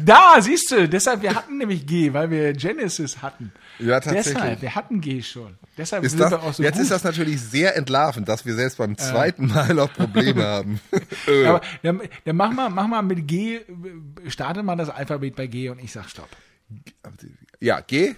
[0.05, 3.53] Da, siehst du, deshalb, wir hatten nämlich G, weil wir Genesis hatten.
[3.78, 4.34] Ja, tatsächlich.
[4.34, 5.59] Deshalb, wir hatten G schon.
[5.76, 6.82] Deshalb Ist das, wir auch so jetzt gut.
[6.82, 10.80] ist das natürlich sehr entlarvend, dass wir selbst beim zweiten Mal noch Probleme haben.
[11.46, 13.61] Aber dann, dann mach mal, mach mal mit G,
[14.28, 16.28] starte mal das Alphabet bei G und ich sag Stopp.
[17.61, 18.14] ja, G,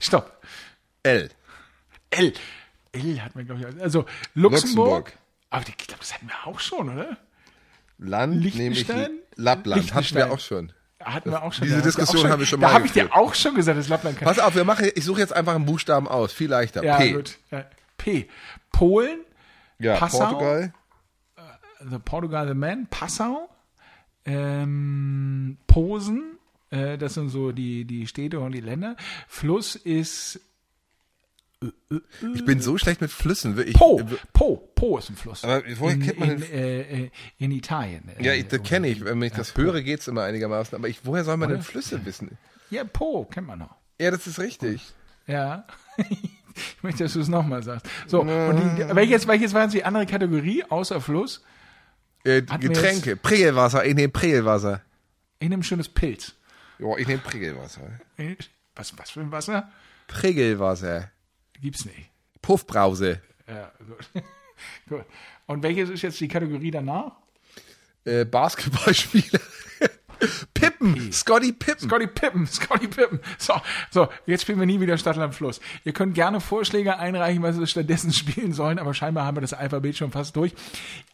[0.00, 0.42] Stopp.
[1.02, 1.30] L.
[2.10, 2.32] L.
[2.92, 4.04] L hat man, glaube ich, also
[4.34, 5.12] Luxemburg.
[5.12, 5.12] Luxemburg.
[5.56, 7.16] Aber die- ich glaube, das hatten wir auch schon, oder?
[7.98, 8.86] Land, nämlich?
[9.36, 9.94] Lappland.
[9.94, 10.72] Hatten wir auch schon.
[11.00, 11.64] Hatten wir auch schon.
[11.64, 13.78] Diese Da Diskussion schon, haben wir schon Da mal habe ich dir auch schon gesagt,
[13.78, 14.26] das Lappland kann.
[14.26, 16.32] Pass auf, wir machen, ich suche jetzt einfach einen Buchstaben aus.
[16.32, 16.82] Viel leichter.
[16.84, 17.12] Ja, P.
[17.12, 17.38] gut.
[17.50, 17.64] Äh,
[17.96, 18.28] P.
[18.72, 19.20] Polen,
[19.78, 20.18] Ja, Passau.
[20.26, 20.72] Portugal.
[21.90, 23.48] the Portugal the Man, Passau,
[24.24, 26.38] ähm, Posen,
[26.70, 28.96] äh, das sind so die, die Städte und die Länder.
[29.28, 30.40] Fluss ist
[32.34, 33.58] Ich bin so schlecht mit Flüssen.
[33.66, 34.00] Ich, Po.
[34.34, 34.56] Po.
[34.74, 35.42] Po ist ein Fluss.
[35.42, 38.10] Aber woher in, kennt man in, den- äh, äh, in Italien.
[38.20, 39.02] Ja, Äh, ich, das kenne ich.
[39.04, 40.76] Wenn ich das höre, geht's immer einigermaßen.
[40.76, 42.36] Aber ich, woher soll man denn Flüsse wissen?
[42.70, 43.74] Ja, Po, kennt man noch.
[43.98, 44.82] Ja, das ist richtig.
[45.26, 45.66] Ja.
[45.96, 47.86] ich möchte, dass du es nochmal sagst.
[48.06, 51.42] So, und die, welches, welches war jetzt die andere Kategorie außer Fluss?
[52.24, 53.16] Äh, Getränke.
[53.16, 53.84] Prägelwasser.
[53.86, 54.82] Ich nehme Prägelwasser.
[55.38, 56.34] Ich nehme ein schönes Pilz.
[56.78, 57.80] Ja, ich nehme Prägelwasser.
[58.74, 59.70] Was, was für ein Wasser?
[60.08, 61.10] Prägelwasser.
[61.60, 62.10] Gibt's nicht.
[62.42, 63.20] Puffbrause.
[63.48, 64.24] Ja, gut.
[64.88, 65.04] gut.
[65.46, 67.12] Und welches ist jetzt die Kategorie danach?
[68.04, 69.40] Äh, Basketballspieler.
[70.54, 71.12] Pippen.
[71.12, 71.88] Scotty Pippen.
[71.88, 73.20] Scotty Pippen, Scotty Pippen.
[73.38, 73.54] So,
[73.90, 75.60] so, jetzt spielen wir nie wieder Stadtland Fluss.
[75.84, 79.52] Ihr könnt gerne Vorschläge einreichen, was wir stattdessen spielen sollen, aber scheinbar haben wir das
[79.52, 80.54] Alphabet schon fast durch.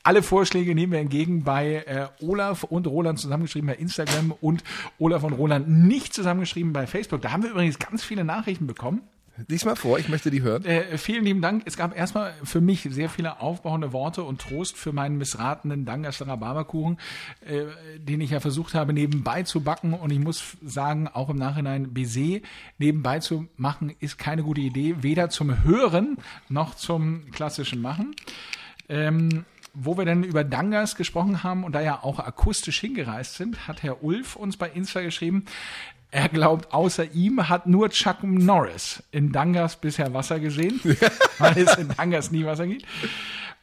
[0.02, 4.62] Alle Vorschläge nehmen wir entgegen bei äh, Olaf und Roland zusammengeschrieben bei Instagram und
[4.98, 7.22] Olaf und Roland nicht zusammengeschrieben bei Facebook.
[7.22, 9.02] Da haben wir übrigens ganz viele Nachrichten bekommen.
[9.48, 10.64] Lies mal vor, ich möchte die hören.
[10.66, 11.62] Äh, vielen lieben Dank.
[11.64, 16.36] Es gab erstmal für mich sehr viele aufbauende Worte und Trost für meinen missratenen Dangasterer
[16.36, 16.98] Barberkuchen,
[17.46, 17.64] äh,
[17.98, 19.94] den ich ja versucht habe nebenbei zu backen.
[19.94, 22.40] Und ich muss sagen, auch im Nachhinein, Baiser
[22.78, 26.18] nebenbei zu machen, ist keine gute Idee, weder zum Hören
[26.50, 28.14] noch zum klassischen Machen.
[28.90, 33.66] Ähm, wo wir dann über Dangas gesprochen haben und da ja auch akustisch hingereist sind,
[33.66, 35.46] hat Herr Ulf uns bei Insta geschrieben,
[36.12, 40.78] er glaubt, außer ihm hat nur Chuck Norris in Dangas bisher Wasser gesehen,
[41.38, 42.86] weil es in Dangas nie Wasser gibt.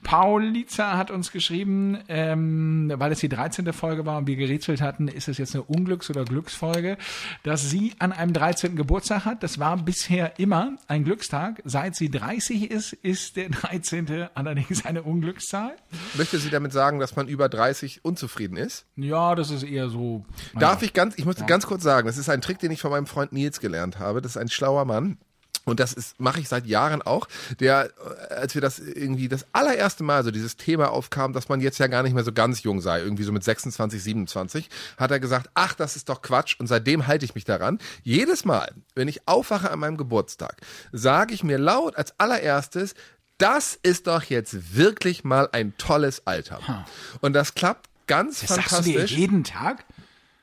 [0.04, 3.72] Pauliza hat uns geschrieben, ähm, weil es die 13.
[3.74, 6.98] Folge war und wir gerätselt hatten, ist es jetzt eine Unglücks- oder Glücksfolge,
[7.44, 8.76] dass sie an einem 13.
[8.76, 9.44] Geburtstag hat.
[9.44, 11.62] Das war bisher immer ein Glückstag.
[11.66, 14.28] Seit sie 30 ist, ist der 13.
[14.34, 15.76] allerdings eine Unglückszahl.
[16.16, 18.86] Möchte sie damit sagen, dass man über 30 unzufrieden ist?
[18.96, 20.26] Ja, das ist eher so.
[20.58, 22.92] Darf ich ganz, ich musste ganz kurz sagen, das ist ein Trick, den ich von
[22.92, 24.22] meinem Freund Nils gelernt habe.
[24.22, 25.18] Das ist ein schlauer Mann.
[25.66, 27.28] Und das ist mache ich seit Jahren auch,
[27.60, 27.92] der,
[28.30, 31.78] äh, als wir das irgendwie das allererste Mal so dieses Thema aufkam, dass man jetzt
[31.80, 35.20] ja gar nicht mehr so ganz jung sei, irgendwie so mit 26, 27, hat er
[35.20, 37.80] gesagt, ach, das ist doch Quatsch und seitdem halte ich mich daran.
[38.04, 40.58] Jedes Mal, wenn ich aufwache an meinem Geburtstag,
[40.92, 42.96] sage ich mir laut als allererstes,
[43.38, 46.86] das ist doch jetzt wirklich mal ein tolles Alter.
[47.22, 49.18] Und das klappt ganz Das sagst du dir fantastisch.
[49.18, 49.86] jeden Tag?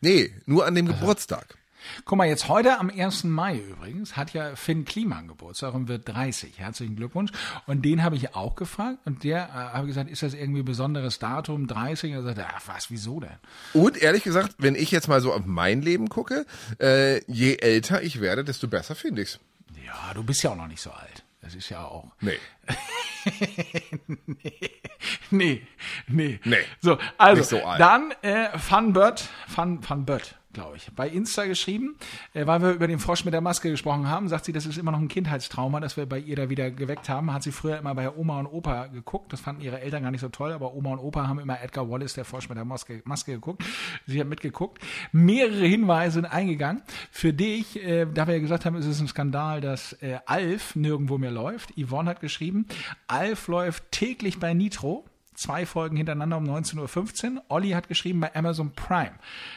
[0.00, 1.55] Nee, nur an dem Geburtstag.
[2.04, 3.24] Guck mal, jetzt heute am 1.
[3.24, 6.58] Mai übrigens hat ja Finn Kliman Geburtstag und wird 30.
[6.58, 7.32] Herzlichen Glückwunsch.
[7.66, 10.66] Und den habe ich auch gefragt und der äh, habe gesagt, ist das irgendwie ein
[10.66, 12.12] besonderes Datum, 30?
[12.12, 13.30] Er sagte, ach was, wieso denn?
[13.72, 16.46] Und ehrlich gesagt, wenn ich jetzt mal so auf mein Leben gucke,
[16.80, 19.38] äh, je älter ich werde, desto besser finde ich's.
[19.84, 21.24] Ja, du bist ja auch noch nicht so alt.
[21.40, 22.10] Das ist ja auch.
[22.20, 22.38] Nee.
[25.30, 25.66] Nee,
[26.06, 26.40] nee.
[26.44, 31.96] Nee, So, also, so dann äh, Funbird, Fun, Funbird, glaube ich, bei Insta geschrieben,
[32.32, 34.78] äh, weil wir über den Frosch mit der Maske gesprochen haben, sagt sie, das ist
[34.78, 37.30] immer noch ein Kindheitstrauma, das wir bei ihr da wieder geweckt haben.
[37.30, 40.22] Hat sie früher immer bei Oma und Opa geguckt, das fanden ihre Eltern gar nicht
[40.22, 43.02] so toll, aber Oma und Opa haben immer Edgar Wallace, der Frosch mit der Maske,
[43.04, 43.64] Maske geguckt.
[44.06, 44.82] Sie hat mitgeguckt.
[45.12, 46.82] Mehrere Hinweise sind eingegangen.
[47.10, 50.74] Für dich, äh, da wir ja gesagt haben, es ist ein Skandal, dass äh, Alf
[50.74, 51.74] nirgendwo mehr läuft.
[51.78, 52.66] Yvonne hat geschrieben,
[53.08, 55.04] Alf läuft täglich bei Nitro.
[55.36, 57.42] Zwei Folgen hintereinander um 19.15 Uhr.
[57.48, 59.12] Olli hat geschrieben bei Amazon Prime.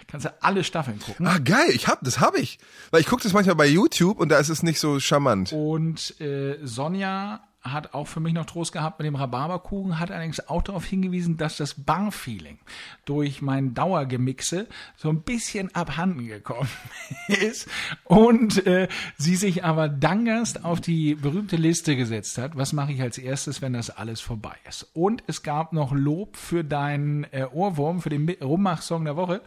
[0.07, 1.25] Kannst du alle Staffeln gucken.
[1.25, 2.59] Ah, geil, ich hab, das habe ich.
[2.91, 5.53] Weil ich gucke das manchmal bei YouTube und da ist es nicht so charmant.
[5.53, 10.47] Und äh, Sonja hat auch für mich noch Trost gehabt mit dem Rhabarberkuchen, hat allerdings
[10.47, 12.57] auch darauf hingewiesen, dass das Bar-Feeling
[13.05, 16.70] durch mein Dauergemixe so ein bisschen abhanden gekommen
[17.28, 17.68] ist
[18.05, 18.88] und äh,
[19.18, 22.55] sie sich aber dankend auf die berühmte Liste gesetzt hat.
[22.55, 24.88] Was mache ich als erstes, wenn das alles vorbei ist?
[24.93, 29.41] Und es gab noch Lob für deinen äh, Ohrwurm, für den Rummach-Song der Woche.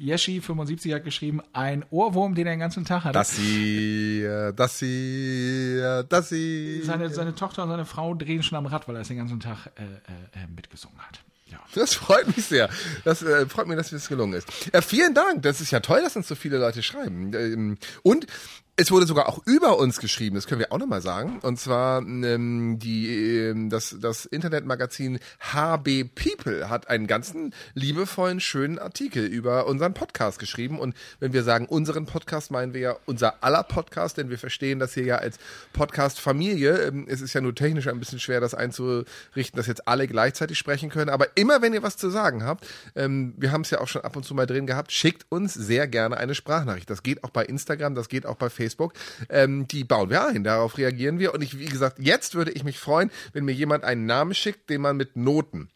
[0.00, 3.14] Yeshi75 hat geschrieben, ein Ohrwurm, den er den ganzen Tag hatte.
[3.14, 6.82] Dass sie, dass sie, dass sie.
[6.82, 9.40] seine, seine Tochter und seine Frau drehen schon am Rad, weil er es den ganzen
[9.40, 11.20] Tag äh, äh, äh, mitgesungen hat.
[11.46, 11.58] Ja.
[11.74, 12.70] Das freut mich sehr.
[13.04, 14.48] Das äh, freut mich, dass das gelungen ist.
[14.72, 15.42] Ja, vielen Dank.
[15.42, 17.34] Das ist ja toll, dass uns so viele Leute schreiben.
[17.34, 18.26] Ähm, Und
[18.76, 21.40] es wurde sogar auch über uns geschrieben, das können wir auch nochmal sagen.
[21.42, 28.78] Und zwar ähm, die, ähm, das, das Internetmagazin HB People hat einen ganzen liebevollen, schönen
[28.78, 30.78] Artikel über unseren Podcast geschrieben.
[30.78, 34.78] Und wenn wir sagen unseren Podcast, meinen wir ja unser aller Podcast, denn wir verstehen
[34.78, 35.36] das hier ja als
[35.74, 36.78] Podcast-Familie.
[36.78, 40.56] Ähm, es ist ja nur technisch ein bisschen schwer, das einzurichten, dass jetzt alle gleichzeitig
[40.56, 41.10] sprechen können.
[41.10, 42.66] Aber immer, wenn ihr was zu sagen habt,
[42.96, 45.52] ähm, wir haben es ja auch schon ab und zu mal drin gehabt, schickt uns
[45.52, 46.88] sehr gerne eine Sprachnachricht.
[46.88, 48.61] Das geht auch bei Instagram, das geht auch bei Facebook.
[49.28, 51.34] Ähm, die bauen wir ein, darauf reagieren wir.
[51.34, 54.70] Und ich, wie gesagt, jetzt würde ich mich freuen, wenn mir jemand einen Namen schickt,
[54.70, 55.70] den man mit Noten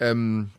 [0.00, 0.50] ähm,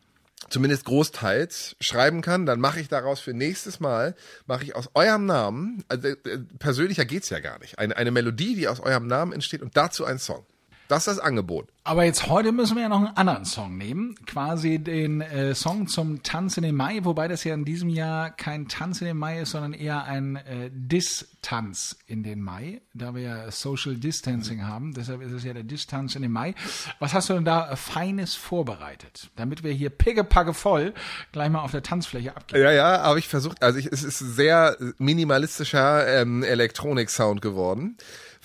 [0.48, 4.14] zumindest großteils schreiben kann, dann mache ich daraus für nächstes Mal,
[4.46, 8.54] mache ich aus eurem Namen, also äh, persönlicher geht's ja gar nicht, eine, eine Melodie,
[8.54, 10.44] die aus eurem Namen entsteht und dazu ein Song.
[10.88, 11.68] Das ist das Angebot.
[11.84, 15.86] Aber jetzt heute müssen wir ja noch einen anderen Song nehmen, quasi den äh, Song
[15.86, 19.16] zum Tanz in den Mai, wobei das ja in diesem Jahr kein Tanz in den
[19.16, 24.66] Mai ist, sondern eher ein äh, Distanz in den Mai, da wir ja Social Distancing
[24.66, 24.94] haben.
[24.94, 26.54] Deshalb ist es ja der Distanz in den Mai.
[26.98, 30.92] Was hast du denn da Feines vorbereitet, damit wir hier pickepacke voll
[31.30, 32.62] gleich mal auf der Tanzfläche abgehen?
[32.62, 37.96] Ja, ja, aber ich versucht, also ich, es ist sehr minimalistischer ähm, Elektronik-Sound geworden.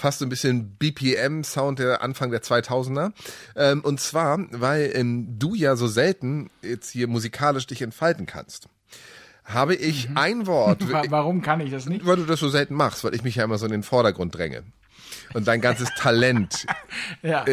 [0.02, 3.12] Fast so ein bisschen BPM-Sound der Anfang der 2000er.
[3.56, 8.68] Ähm, und zwar, weil ähm, du ja so selten jetzt hier musikalisch dich entfalten kannst,
[9.46, 12.04] habe ich ein Wort, Wa- Warum kann ich das nicht?
[12.06, 14.36] weil du das so selten machst, weil ich mich ja immer so in den Vordergrund
[14.36, 14.64] dränge.
[15.34, 16.66] Und dein ganzes Talent
[17.22, 17.46] Ja,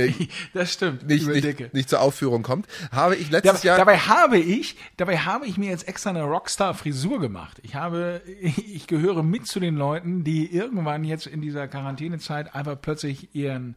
[0.54, 1.02] das stimmt.
[1.04, 3.76] Äh, nicht, nicht, nicht zur Aufführung kommt, habe ich letztes Jahr...
[3.76, 7.58] dabei habe ich, dabei habe ich mir jetzt extra eine Rockstar-Frisur gemacht.
[7.62, 12.80] Ich habe, ich gehöre mit zu den Leuten, die irgendwann jetzt in dieser Quarantänezeit einfach
[12.80, 13.76] plötzlich ihren,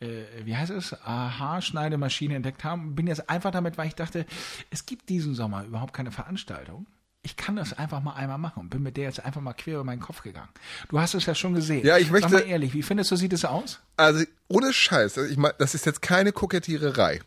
[0.00, 2.94] äh, wie heißt es, Haarschneidemaschine entdeckt haben.
[2.94, 4.26] Bin jetzt einfach damit, weil ich dachte,
[4.70, 6.86] es gibt diesen Sommer überhaupt keine Veranstaltung.
[7.26, 9.74] Ich kann das einfach mal einmal machen und bin mit der jetzt einfach mal quer
[9.74, 10.48] über meinen Kopf gegangen.
[10.90, 11.84] Du hast es ja schon gesehen.
[11.84, 13.80] Ja, ich möchte- Sag mal ehrlich, wie findest du, sieht es aus?
[13.96, 17.20] Also ohne Scheiß, also ich mein, das ist jetzt keine Kokettiererei.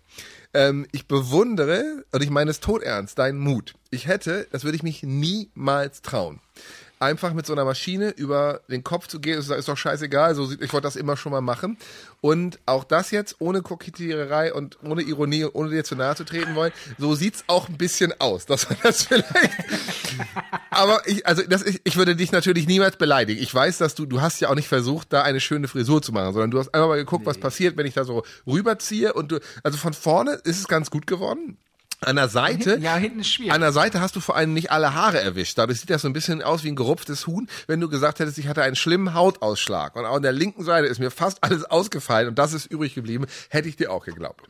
[0.54, 3.74] Ähm, ich bewundere, und ich meine es todernst, deinen Mut.
[3.90, 6.40] Ich hätte, das würde ich mich niemals trauen.
[7.00, 10.46] Einfach mit so einer Maschine über den Kopf zu gehen, ist, ist doch scheißegal, so
[10.46, 11.78] sieht, ich wollte das immer schon mal machen.
[12.22, 16.26] Und auch das jetzt ohne Kokettiererei und ohne Ironie und ohne dir zu nahe zu
[16.26, 19.54] treten wollen, so sieht's auch ein bisschen aus, dass man das vielleicht
[20.80, 23.42] aber ich, also das, ich, ich würde dich natürlich niemals beleidigen.
[23.42, 26.12] Ich weiß, dass du, du hast ja auch nicht versucht, da eine schöne Frisur zu
[26.12, 29.32] machen, sondern du hast einfach mal geguckt, was passiert, wenn ich da so rüberziehe und
[29.32, 31.58] du, also von vorne ist es ganz gut geworden.
[32.02, 33.52] An der Seite, Ja, hinten ist schwierig.
[33.52, 35.58] an der Seite hast du vor allem nicht alle Haare erwischt.
[35.58, 38.38] Dadurch sieht das so ein bisschen aus wie ein gerupftes Huhn, wenn du gesagt hättest,
[38.38, 39.96] ich hatte einen schlimmen Hautausschlag.
[39.98, 42.96] Und auch an der linken Seite ist mir fast alles ausgefallen und das ist übrig
[42.96, 43.26] geblieben.
[43.50, 44.46] Hätte ich dir auch geglaubt.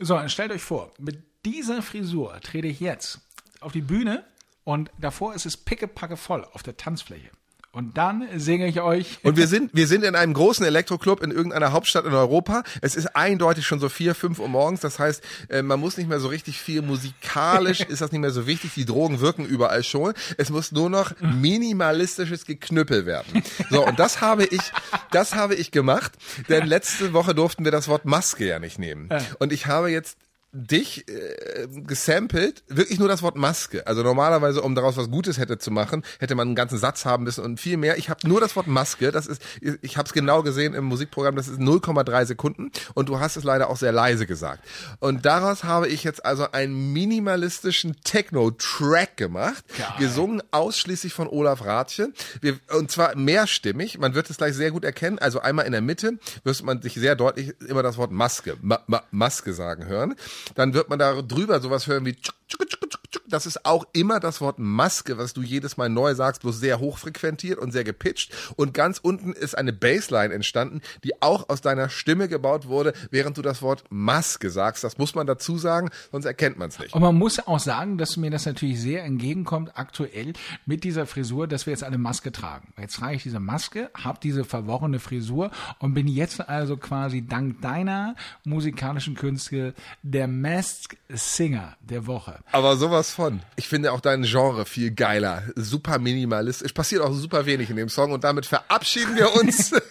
[0.00, 3.20] So, dann stellt euch vor, mit dieser Frisur trete ich jetzt
[3.60, 4.24] auf die Bühne
[4.64, 7.30] und davor ist es pickepacke voll auf der Tanzfläche.
[7.70, 9.18] Und dann singe ich euch.
[9.22, 12.62] Und wir sind, wir sind in einem großen Elektroclub in irgendeiner Hauptstadt in Europa.
[12.80, 14.80] Es ist eindeutig schon so vier, fünf Uhr morgens.
[14.80, 18.30] Das heißt, äh, man muss nicht mehr so richtig viel musikalisch, ist das nicht mehr
[18.30, 18.72] so wichtig.
[18.74, 20.14] Die Drogen wirken überall schon.
[20.38, 23.42] Es muss nur noch minimalistisches Geknüppel werden.
[23.70, 24.72] So, und das habe ich,
[25.10, 26.12] das habe ich gemacht.
[26.48, 29.10] Denn letzte Woche durften wir das Wort Maske ja nicht nehmen.
[29.38, 30.16] Und ich habe jetzt
[30.52, 33.86] dich äh, gesampelt, wirklich nur das Wort Maske.
[33.86, 37.24] Also normalerweise, um daraus was Gutes hätte zu machen, hätte man einen ganzen Satz haben
[37.24, 37.98] müssen und viel mehr.
[37.98, 39.42] Ich habe nur das Wort Maske, das ist,
[39.82, 43.44] ich habe es genau gesehen im Musikprogramm, das ist 0,3 Sekunden und du hast es
[43.44, 44.64] leider auch sehr leise gesagt.
[45.00, 49.86] Und daraus habe ich jetzt also einen minimalistischen Techno-Track gemacht, Geil.
[49.98, 52.12] gesungen ausschließlich von Olaf Rathje.
[52.40, 55.18] Wir, und zwar mehrstimmig, man wird es gleich sehr gut erkennen.
[55.18, 58.80] Also einmal in der Mitte wirst man sich sehr deutlich immer das Wort Maske, Ma
[58.86, 60.14] Ma Maske sagen hören.
[60.54, 63.22] Dann wird man da drüber sowas hören wie tschuk, tschuk, tschuk, tschuk, tschuk.
[63.28, 66.80] das ist auch immer das Wort Maske, was du jedes Mal neu sagst, bloß sehr
[66.80, 68.34] hochfrequentiert und sehr gepitcht.
[68.56, 73.36] Und ganz unten ist eine Bassline entstanden, die auch aus deiner Stimme gebaut wurde, während
[73.36, 74.84] du das Wort Maske sagst.
[74.84, 76.94] Das muss man dazu sagen, sonst erkennt man es nicht.
[76.94, 80.32] Und man muss auch sagen, dass mir das natürlich sehr entgegenkommt, aktuell
[80.66, 82.72] mit dieser Frisur, dass wir jetzt eine Maske tragen.
[82.78, 87.60] Jetzt trage ich diese Maske, habe diese verworrene Frisur und bin jetzt also quasi dank
[87.60, 88.14] deiner
[88.44, 92.38] musikalischen Künste der Masked Singer der Woche.
[92.52, 93.40] Aber sowas von.
[93.56, 95.42] Ich finde auch dein Genre viel geiler.
[95.56, 96.72] Super minimalistisch.
[96.72, 99.72] Passiert auch super wenig in dem Song und damit verabschieden wir uns.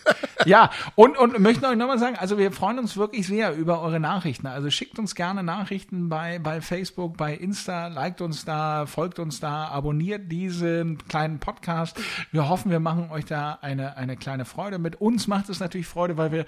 [0.45, 3.99] Ja, und, und möchten euch nochmal sagen, also wir freuen uns wirklich sehr über eure
[3.99, 4.47] Nachrichten.
[4.47, 9.39] Also schickt uns gerne Nachrichten bei, bei Facebook, bei Insta, liked uns da, folgt uns
[9.39, 11.99] da, abonniert diesen kleinen Podcast.
[12.31, 14.79] Wir hoffen, wir machen euch da eine, eine kleine Freude.
[14.79, 16.45] Mit uns macht es natürlich Freude, weil wir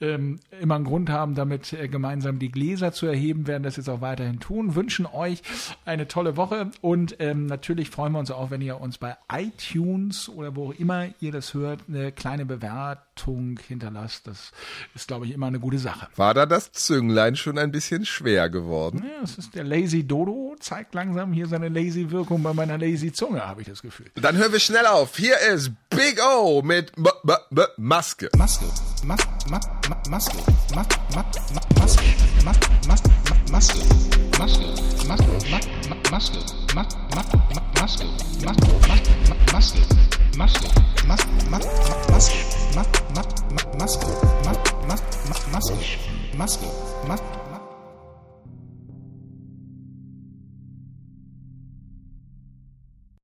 [0.00, 3.88] ähm, immer einen Grund haben, damit äh, gemeinsam die Gläser zu erheben, werden das jetzt
[3.88, 4.74] auch weiterhin tun.
[4.74, 5.42] Wünschen euch
[5.84, 10.28] eine tolle Woche und ähm, natürlich freuen wir uns auch, wenn ihr uns bei iTunes
[10.28, 13.09] oder wo immer ihr das hört, eine kleine Bewertung
[13.66, 14.26] hinterlasst.
[14.26, 14.52] Das
[14.94, 16.08] ist, glaube ich, immer eine gute Sache.
[16.16, 19.04] War da das Zünglein schon ein bisschen schwer geworden?
[19.04, 23.12] Ja, das ist der Lazy Dodo, zeigt langsam hier seine lazy Wirkung bei meiner lazy
[23.12, 24.10] Zunge, habe ich das Gefühl.
[24.14, 25.16] Dann hören wir schnell auf.
[25.16, 28.28] Hier ist Big O mit M M M Maske.
[28.36, 28.66] Maske,
[29.04, 30.38] Mas, Ma, Ma, Maske,
[30.74, 32.04] Ma, Ma, Ma, Maske,
[32.44, 32.52] Ma,
[33.50, 33.84] Ma, Ma, Maske,
[34.38, 34.64] Maske,
[35.08, 36.38] Maske, Ma, Ma, Maske,
[36.72, 36.82] Ma,
[37.16, 37.22] Ma,
[37.54, 38.06] Ma, Maske,
[38.44, 38.52] Ma,
[38.86, 38.94] Ma,
[39.28, 39.80] Ma, Maske,
[40.38, 40.68] Maske,
[41.08, 41.16] Ma, Ma,
[41.50, 41.58] Ma,
[42.10, 42.38] Maske,
[42.76, 42.84] Ma,
[43.14, 44.06] Ma, Ma, Maske,
[44.44, 44.52] Ma,
[44.86, 44.96] Ma,
[45.28, 45.98] Ma, Maske,
[46.36, 46.66] Maske,
[47.08, 47.39] Ma,